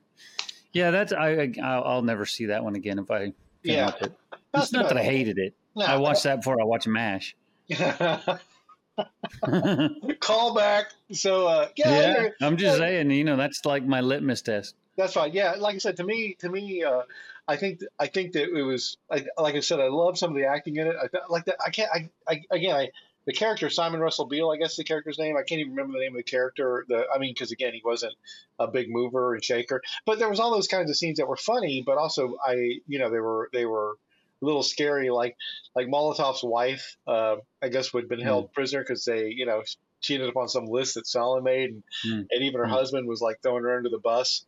[0.74, 0.92] yeah.
[0.92, 1.54] That's I.
[1.64, 3.92] I'll, I'll never see that one again if I yeah.
[4.02, 4.14] It.
[4.54, 5.54] It's not that I hated it.
[5.76, 7.36] No, I watched that before I watched MASH.
[10.20, 10.92] Call back.
[11.12, 12.86] So uh, yeah, yeah I'm just yeah.
[12.86, 14.76] saying, you know, that's like my litmus test.
[14.98, 15.34] That's right.
[15.34, 17.04] Yeah, like I said, to me, to me, uh,
[17.48, 20.36] I think I think that it was like, like I said, I love some of
[20.36, 20.96] the acting in it.
[21.02, 21.58] I like that.
[21.66, 21.90] I can't.
[21.94, 22.90] I, I again, I
[23.32, 25.38] the character Simon Russell Beale, I guess the character's name.
[25.38, 26.86] I can't even remember the name of the character.
[26.90, 28.14] The I mean, because again, he wasn't
[28.60, 29.82] a big mover and shaker.
[30.06, 33.00] But there was all those kinds of scenes that were funny, but also I, you
[33.00, 33.96] know, they were they were
[34.42, 35.10] a little scary.
[35.10, 35.38] Like
[35.76, 38.54] like Molotov's wife, uh, I guess, would have been held mm.
[38.54, 39.64] prisoner because they, you know,
[40.02, 42.28] she ended up on some list that Stalin made, and, mm.
[42.30, 42.72] and even her mm.
[42.72, 44.46] husband was like throwing her under the bus.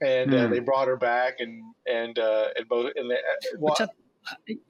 [0.00, 3.76] And uh, they brought her back, and and uh, and both and they, uh, well,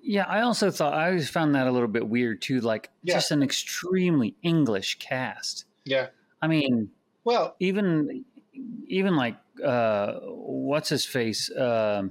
[0.02, 2.60] yeah, I also thought I always found that a little bit weird too.
[2.60, 3.14] Like yeah.
[3.14, 5.64] just an extremely English cast.
[5.84, 6.08] Yeah,
[6.42, 6.90] I mean,
[7.24, 8.24] well, even
[8.86, 11.50] even like uh, what's his face.
[11.50, 12.08] Uh,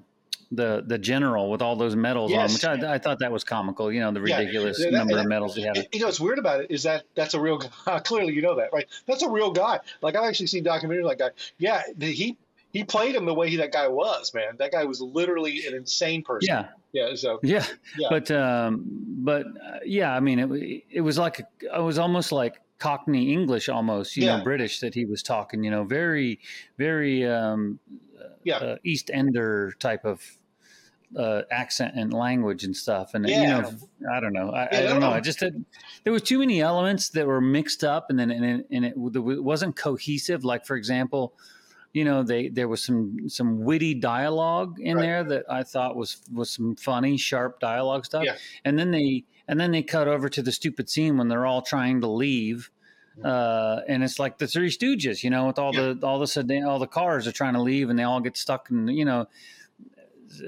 [0.56, 2.64] the the general with all those medals yes.
[2.64, 3.92] on, which I, I, thought that was comical.
[3.92, 5.88] You know, the ridiculous yeah, that, number of medals he had.
[5.92, 7.58] You know, what's weird about it is that that's a real.
[7.86, 8.00] guy.
[8.00, 8.86] Clearly, you know that, right?
[9.08, 9.80] That's a real guy.
[10.02, 11.34] Like I've actually seen documentaries like that.
[11.58, 12.38] Yeah, he
[12.74, 14.34] he played him the way he, that guy was.
[14.34, 16.48] Man, that guy was literally an insane person.
[16.50, 16.68] Yeah.
[16.92, 17.16] Yeah.
[17.16, 17.40] So.
[17.44, 17.66] Yeah.
[17.98, 18.08] yeah.
[18.10, 22.32] But um, but uh, yeah, I mean, it it was like a, it was almost
[22.32, 24.38] like Cockney English, almost you yeah.
[24.38, 25.64] know, British that he was talking.
[25.64, 26.40] You know, very
[26.78, 27.80] very um,
[28.44, 28.58] yeah.
[28.58, 30.22] Uh, East Ender type of
[31.18, 33.14] uh, accent and language and stuff.
[33.14, 33.42] And yeah.
[33.42, 33.74] you know,
[34.12, 34.50] I don't know.
[34.50, 35.12] I, yeah, I don't know.
[35.12, 35.64] I just had,
[36.04, 38.94] there was too many elements that were mixed up, and then and it, and it,
[38.98, 40.44] it wasn't cohesive.
[40.44, 41.34] Like for example,
[41.94, 45.02] you know, they there was some some witty dialogue in right.
[45.04, 48.24] there that I thought was was some funny, sharp dialogue stuff.
[48.26, 48.36] Yeah.
[48.66, 51.62] And then they and then they cut over to the stupid scene when they're all
[51.62, 52.72] trying to leave.
[53.24, 55.94] Uh, and it's like the Three Stooges, you know, with all yeah.
[55.94, 58.36] the all the sedan, all the cars are trying to leave, and they all get
[58.36, 59.28] stuck in, you know,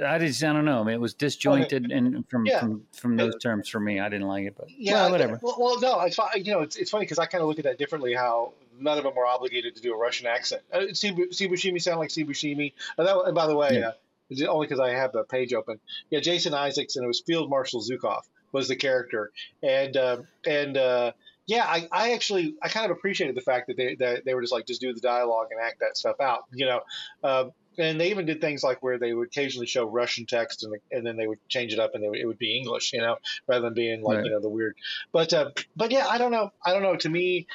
[0.06, 0.82] I just I don't know.
[0.82, 1.94] I mean, it was disjointed okay.
[1.94, 2.60] and from, yeah.
[2.60, 4.00] from from those terms for me.
[4.00, 5.40] I didn't like it, but yeah, well, whatever.
[5.42, 7.66] Well, well, no, it's you know it's, it's funny because I kind of look at
[7.66, 8.14] that differently.
[8.14, 10.62] How none of them were obligated to do a Russian accent.
[10.72, 12.74] Uh, Sibu, Steve Buscemi sound like Steve Buscemi.
[12.98, 14.46] And, that, and by the way, yeah.
[14.46, 15.80] uh, only because I have the page open.
[16.10, 20.78] Yeah, Jason Isaacs and it was Field Marshal Zhukov was the character, and uh, and
[20.78, 21.12] uh,
[21.46, 24.42] yeah, I, I actually I kind of appreciated the fact that they that they were
[24.42, 26.46] just like just do the dialogue and act that stuff out.
[26.54, 26.82] You know,
[27.24, 27.46] uh,
[27.78, 31.06] and they even did things like where they would occasionally show Russian text and, and
[31.06, 33.74] then they would change it up and it would be English, you know, rather than
[33.74, 34.26] being like right.
[34.26, 34.76] you know the weird.
[35.12, 36.52] But uh, but yeah, I don't know.
[36.66, 36.96] I don't know.
[36.96, 37.48] To me,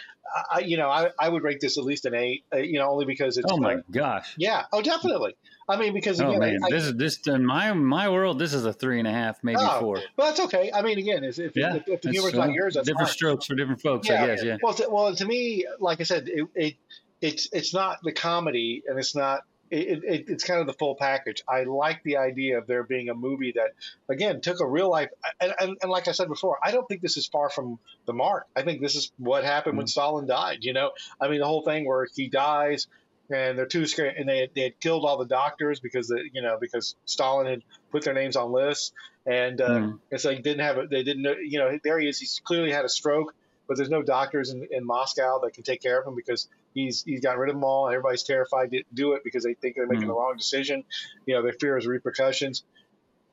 [0.50, 2.44] I, you know, I, I would rate this at least an eight.
[2.52, 3.50] Uh, you know, only because it's.
[3.50, 4.34] Oh my gosh.
[4.36, 4.64] Yeah.
[4.72, 5.36] Oh, definitely.
[5.68, 8.38] I mean, because oh, again, oh man, I, this is this in my my world.
[8.38, 10.00] This is a three and a half, maybe oh, four.
[10.16, 10.70] But that's okay.
[10.72, 13.08] I mean, again, if, if, yeah, if, if the humor's uh, not yours, that's different
[13.08, 13.14] fine.
[13.14, 14.08] strokes for different folks.
[14.08, 14.42] Yeah, I guess.
[14.42, 14.56] Yeah.
[14.62, 16.74] Well, to, well, to me, like I said, it, it
[17.20, 20.94] it's it's not the comedy, and it's not it, it, it's kind of the full
[20.94, 21.42] package.
[21.48, 23.70] I like the idea of there being a movie that,
[24.08, 25.10] again, took a real life.
[25.40, 28.12] And, and, and like I said before, I don't think this is far from the
[28.12, 28.46] mark.
[28.56, 29.78] I think this is what happened mm-hmm.
[29.78, 30.58] when Stalin died.
[30.62, 32.88] You know, I mean, the whole thing where he dies
[33.32, 36.42] and they're too scared, and they they had killed all the doctors because the, you
[36.42, 38.90] know because Stalin had put their names on lists,
[39.24, 39.98] and uh, mm.
[40.10, 40.90] it's like didn't have it.
[40.90, 41.36] They didn't know.
[41.40, 42.18] You know, there he is.
[42.18, 43.32] He's clearly had a stroke
[43.70, 47.02] but there's no doctors in, in Moscow that can take care of him because he's
[47.02, 47.86] he's gotten rid of them all.
[47.86, 50.08] And everybody's terrified to do it because they think they're making mm-hmm.
[50.08, 50.84] the wrong decision.
[51.26, 52.62] You know, they fear his repercussions.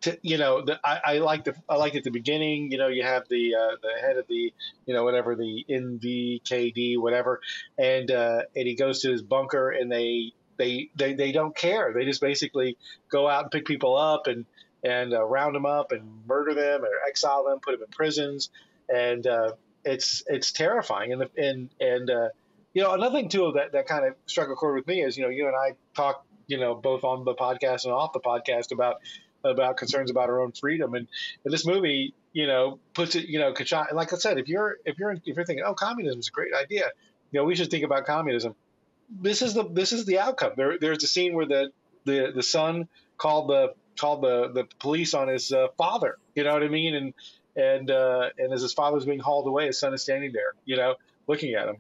[0.02, 2.72] To, you know, the, I, I like the I like at the beginning.
[2.72, 4.54] You know, you have the uh, the head of the
[4.86, 7.42] you know whatever the NVKD whatever,
[7.78, 11.94] and uh, and he goes to his bunker and they they they they don't care.
[11.94, 12.78] They just basically
[13.10, 14.46] go out and pick people up and
[14.84, 18.50] and uh, round them up and murder them or exile them, put them in prisons,
[18.94, 19.52] and uh,
[19.84, 21.14] it's it's terrifying.
[21.14, 22.30] And the, and and uh,
[22.78, 25.18] you know another thing too that that kind of struck a chord with me is
[25.18, 28.20] you know you and I talk you know both on the podcast and off the
[28.20, 28.98] podcast about
[29.44, 30.94] about concerns about our own freedom.
[30.94, 31.08] And,
[31.44, 33.52] and this movie you know puts it you know
[33.94, 36.54] like I said if you're if you're if you're thinking oh communism is a great
[36.54, 36.92] idea
[37.32, 38.54] you know we should think about communism.
[39.10, 40.52] This is the this is the outcome.
[40.56, 41.72] There there's a scene where the
[42.06, 42.88] the the son
[43.18, 46.94] called the called the the police on his uh, father you know what I mean?
[46.94, 47.14] And
[47.56, 50.78] and uh, and as his father's being hauled away, his son is standing there, you
[50.78, 50.94] know,
[51.26, 51.78] looking at him.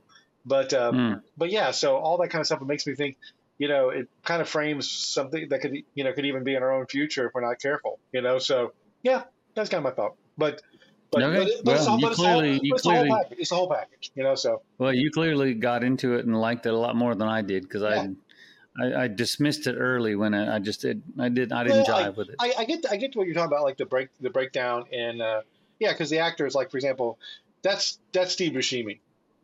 [0.47, 1.21] But um, mm.
[1.35, 2.61] but yeah, so all that kind of stuff.
[2.61, 3.17] It makes me think,
[3.57, 6.63] you know, it kind of frames something that could you know could even be in
[6.63, 8.39] our own future if we're not careful, you know.
[8.39, 9.23] So yeah,
[9.55, 10.15] that's kind of my thought.
[10.37, 10.61] But
[11.11, 11.51] but, okay.
[11.63, 14.35] but, but well, all, you clearly, all, you clearly, it's the whole package, you know.
[14.35, 17.41] So well, you clearly got into it and liked it a lot more than I
[17.41, 18.07] did because yeah.
[18.79, 21.87] I, I, I dismissed it early when I, I just did I did I didn't
[21.87, 22.35] well, jive I, with it.
[22.39, 24.85] I, I get I get to what you're talking about, like the break the breakdown
[24.93, 25.41] and uh,
[25.79, 27.19] yeah, because the actors, like, for example,
[27.61, 28.99] that's that's Steve Buscemi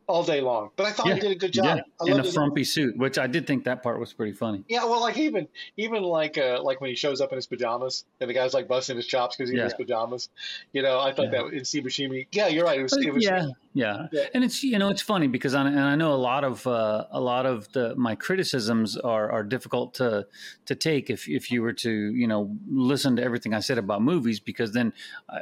[0.06, 0.70] all day long.
[0.76, 1.14] But I thought yeah.
[1.14, 1.80] he did a good job.
[2.04, 2.12] Yeah.
[2.12, 4.64] in a frumpy suit, which I did think that part was pretty funny.
[4.68, 8.04] Yeah, well, like even even like uh, like when he shows up in his pajamas
[8.20, 9.64] and the guy's like busting his chops because he's yeah.
[9.64, 10.28] in his pajamas.
[10.72, 11.42] You know, I thought yeah.
[11.42, 11.86] that in Steve
[12.32, 12.78] Yeah, you're right.
[12.78, 15.66] It was, it was yeah, yeah, yeah, and it's you know it's funny because I,
[15.66, 19.42] and I know a lot of uh, a lot of the my criticisms are are
[19.42, 20.26] difficult to
[20.66, 24.02] to take if if you were to you know listen to everything I said about
[24.02, 24.92] movies because then
[25.28, 25.40] I,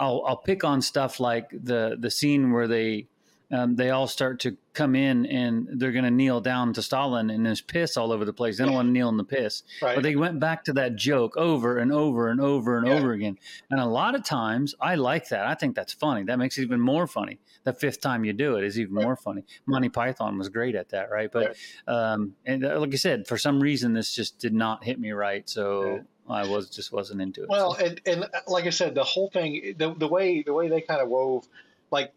[0.00, 3.06] I'll I'll pick on stuff like the the scene where they
[3.52, 7.28] um, they all start to come in and they're going to kneel down to Stalin
[7.28, 8.56] and there's piss all over the place.
[8.56, 9.62] They don't want to kneel in the piss.
[9.82, 9.94] Right.
[9.94, 12.94] But they went back to that joke over and over and over and Yeah.
[12.94, 13.38] over again.
[13.70, 15.46] And a lot of times I like that.
[15.46, 16.22] I think that's funny.
[16.24, 17.38] That makes it even more funny.
[17.64, 19.44] The fifth time you do it is even more funny.
[19.66, 21.30] Monty Python was great at that, right?
[21.30, 21.54] But
[21.86, 25.12] um, and uh, like I said, for some reason this just did not hit me
[25.12, 25.48] right.
[25.48, 27.48] So I was just wasn't into it.
[27.50, 30.68] Well, and, and uh, like I said, the whole thing, the, the way the way
[30.68, 31.46] they kind of wove,
[31.90, 32.12] like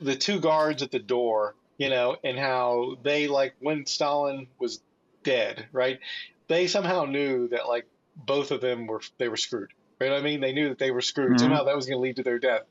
[0.00, 4.80] the two guards at the door, you know, and how they like when Stalin was
[5.22, 6.00] dead, right?
[6.48, 7.86] They somehow knew that like
[8.16, 9.70] both of them were they were screwed.
[10.00, 10.12] Right?
[10.12, 11.32] I mean, they knew that they were screwed.
[11.32, 11.40] Mhm.
[11.40, 12.62] Somehow that was going to lead to their death,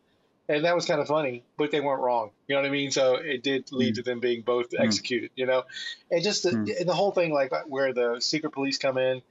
[0.47, 1.43] and that was kind of funny.
[1.57, 2.31] But they weren't wrong.
[2.47, 2.89] You know what I mean?
[2.89, 5.29] So it did lead to them being both executed.
[5.35, 5.63] You know,
[6.09, 9.21] and just the, and the whole thing, like where the secret police come in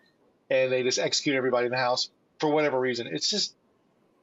[0.48, 3.08] and they just execute everybody in the house for whatever reason.
[3.08, 3.54] It's just,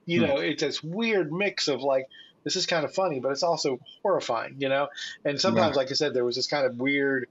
[0.05, 0.27] you Hmm.
[0.27, 2.07] know, it's this weird mix of like,
[2.45, 4.87] this is kind of funny, but it's also horrifying, you know?
[5.25, 5.83] And sometimes, Right.
[5.83, 7.27] like I said, there was this kind of weird,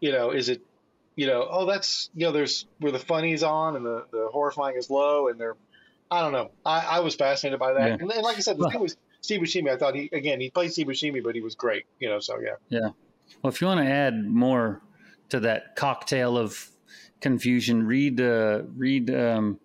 [0.00, 0.62] you know, is it,
[1.16, 4.76] you know, oh, that's, you know, there's where the funny's on and the, the horrifying
[4.76, 5.56] is low and they're,
[6.10, 6.50] I don't know.
[6.64, 7.86] I, I was fascinated by that.
[7.86, 7.92] Yeah.
[8.00, 10.48] And, and like I said, the thing was Steve Buscemi, I thought he, again, he
[10.48, 12.54] played Steve Buscemi, but he was great, you know, so yeah.
[12.70, 12.90] Yeah.
[13.42, 14.80] Well, if you want to add more
[15.28, 16.68] to that cocktail of
[17.20, 19.60] confusion, read uh, read um,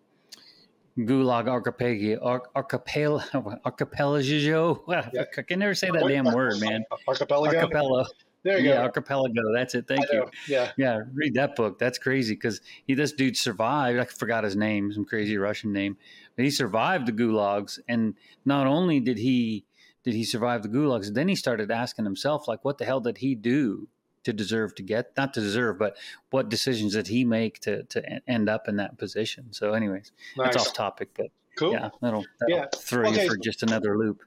[0.97, 2.19] Gulag Archipelago.
[2.23, 3.21] Ar- Archipel
[3.65, 4.83] Archipelago.
[5.37, 6.83] I can never say that damn word, man.
[7.07, 7.57] Archipelago?
[7.57, 8.09] Archipelago.
[8.43, 8.81] There you yeah, go.
[8.83, 9.53] Archipelago.
[9.53, 9.87] That's it.
[9.87, 10.29] Thank you.
[10.47, 10.71] yeah.
[10.77, 11.79] Yeah, read that book.
[11.79, 13.99] That's crazy because he this dude survived.
[13.99, 15.97] I forgot his name, some crazy Russian name,
[16.35, 17.79] but he survived the gulags.
[17.89, 18.13] And
[18.45, 19.65] not only did he
[20.03, 23.17] did he survive the gulags, then he started asking himself, like, what the hell did
[23.17, 23.87] he do
[24.25, 25.97] to deserve to get not to deserve, but
[26.29, 29.53] what decisions did he make to to end up in that position?
[29.53, 30.67] So, anyways, that's Nice.
[30.67, 31.71] off topic, but Cool.
[31.71, 32.65] yeah, that'll, that'll Yeah.
[32.75, 33.23] throw Okay.
[33.23, 34.21] you for just another loop.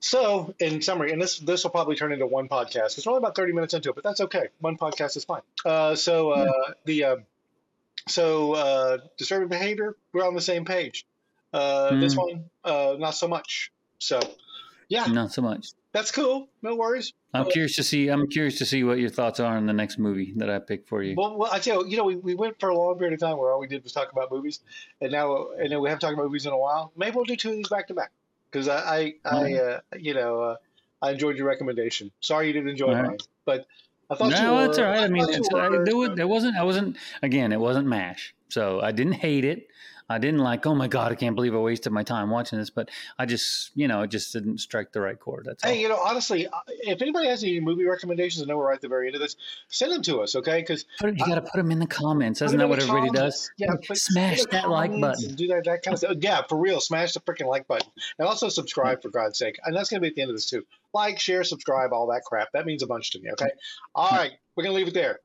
[0.00, 2.98] So, in summary, and this this will probably turn into one podcast.
[2.98, 4.48] It's only about thirty minutes into it, but that's okay.
[4.58, 5.42] One podcast is fine.
[5.64, 7.26] Uh, so uh, the um
[8.08, 11.06] so uh, disturbing behavior, we're on the same page.
[11.52, 12.18] Uh, This Mm.
[12.18, 13.70] one, uh, not so much.
[13.98, 14.18] So,
[14.88, 15.68] yeah, Not so much.
[15.92, 16.48] that's cool.
[16.62, 17.12] No worries.
[17.34, 18.08] I'm curious to see.
[18.08, 20.86] I'm curious to see what your thoughts are on the next movie that I pick
[20.86, 21.14] for you.
[21.16, 23.20] Well, well, I tell you, you know, we, we went for a long period of
[23.20, 24.60] time where all we did was talk about movies,
[25.00, 26.92] and now and then we haven't talked about movies in a while.
[26.94, 28.10] Maybe we'll do two of these back to back
[28.50, 30.56] because I, I, I uh, you know, uh,
[31.00, 32.10] I enjoyed your recommendation.
[32.20, 33.06] Sorry you didn't enjoy right.
[33.06, 33.66] mine, but
[34.10, 35.00] I thought no, were, it's all right.
[35.00, 36.56] I mean, thought it's, I, there, was, there wasn't.
[36.56, 36.98] I wasn't.
[37.22, 39.68] Again, it wasn't Mash, so I didn't hate it.
[40.08, 40.66] I didn't like.
[40.66, 42.70] Oh my god, I can't believe I wasted my time watching this.
[42.70, 45.44] But I just, you know, it just didn't strike the right chord.
[45.46, 45.70] That's all.
[45.70, 48.74] Hey, you know, honestly, uh, if anybody has any movie recommendations, I know we're right
[48.76, 49.36] at the very end of this.
[49.68, 50.60] Send them to us, okay?
[50.60, 52.42] Because you got to put them in the comments.
[52.42, 53.50] Isn't that what everybody does?
[53.56, 55.34] Yeah, Smash that like button.
[55.34, 56.16] do that that kind of stuff.
[56.20, 59.58] Yeah, for real, smash the freaking like button, and also subscribe for God's sake.
[59.64, 60.64] And that's going to be at the end of this too.
[60.94, 62.48] Like, share, subscribe, all that crap.
[62.52, 63.30] That means a bunch to me.
[63.32, 63.50] Okay.
[63.94, 65.20] All right, we're gonna leave it there.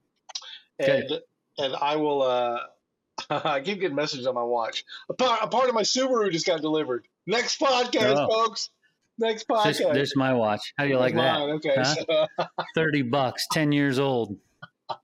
[0.80, 1.20] And Okay.
[1.58, 2.22] and I will.
[2.22, 2.60] uh
[3.46, 4.84] I keep getting messages on my watch.
[5.10, 7.08] A part, a part of my Subaru just got delivered.
[7.26, 8.30] Next podcast, Oh.
[8.30, 8.70] folks.
[9.20, 9.94] Next podcast.
[9.94, 10.74] there's my watch.
[10.78, 11.42] How do you like There's that?
[11.42, 11.76] Okay.
[11.76, 12.28] Huh?
[12.40, 14.38] So, Thirty bucks, ten years old.
[14.88, 14.96] what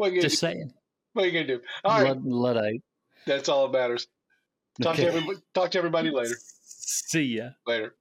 [0.00, 0.46] are you gonna Just do?
[0.46, 0.72] saying.
[1.12, 1.60] What are you gonna do?
[1.84, 2.08] All right.
[2.08, 2.82] Lud- Luddite.
[3.26, 4.06] That's all that matters.
[4.80, 5.38] Talk to everybody.
[5.52, 6.36] Talk to everybody later.
[6.64, 7.50] See ya.
[7.66, 7.94] Later.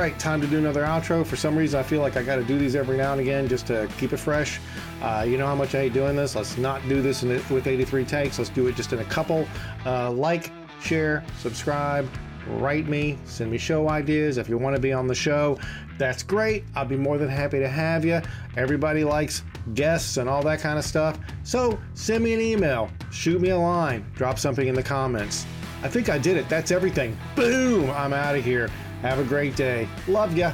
[0.00, 1.26] Right, time to do another outro.
[1.26, 3.46] For some reason, I feel like I got to do these every now and again
[3.46, 4.58] just to keep it fresh.
[5.02, 6.34] Uh, you know how much I hate doing this.
[6.34, 8.38] Let's not do this it with 83 takes.
[8.38, 9.46] Let's do it just in a couple.
[9.84, 12.08] Uh, like, share, subscribe,
[12.46, 14.38] write me, send me show ideas.
[14.38, 15.58] If you want to be on the show,
[15.98, 16.64] that's great.
[16.74, 18.22] I'll be more than happy to have you.
[18.56, 19.42] Everybody likes
[19.74, 21.18] guests and all that kind of stuff.
[21.42, 25.44] So send me an email, shoot me a line, drop something in the comments.
[25.82, 26.48] I think I did it.
[26.48, 27.16] That's everything.
[27.36, 27.90] Boom!
[27.90, 28.70] I'm out of here.
[29.02, 29.88] Have a great day.
[30.06, 30.52] Love ya.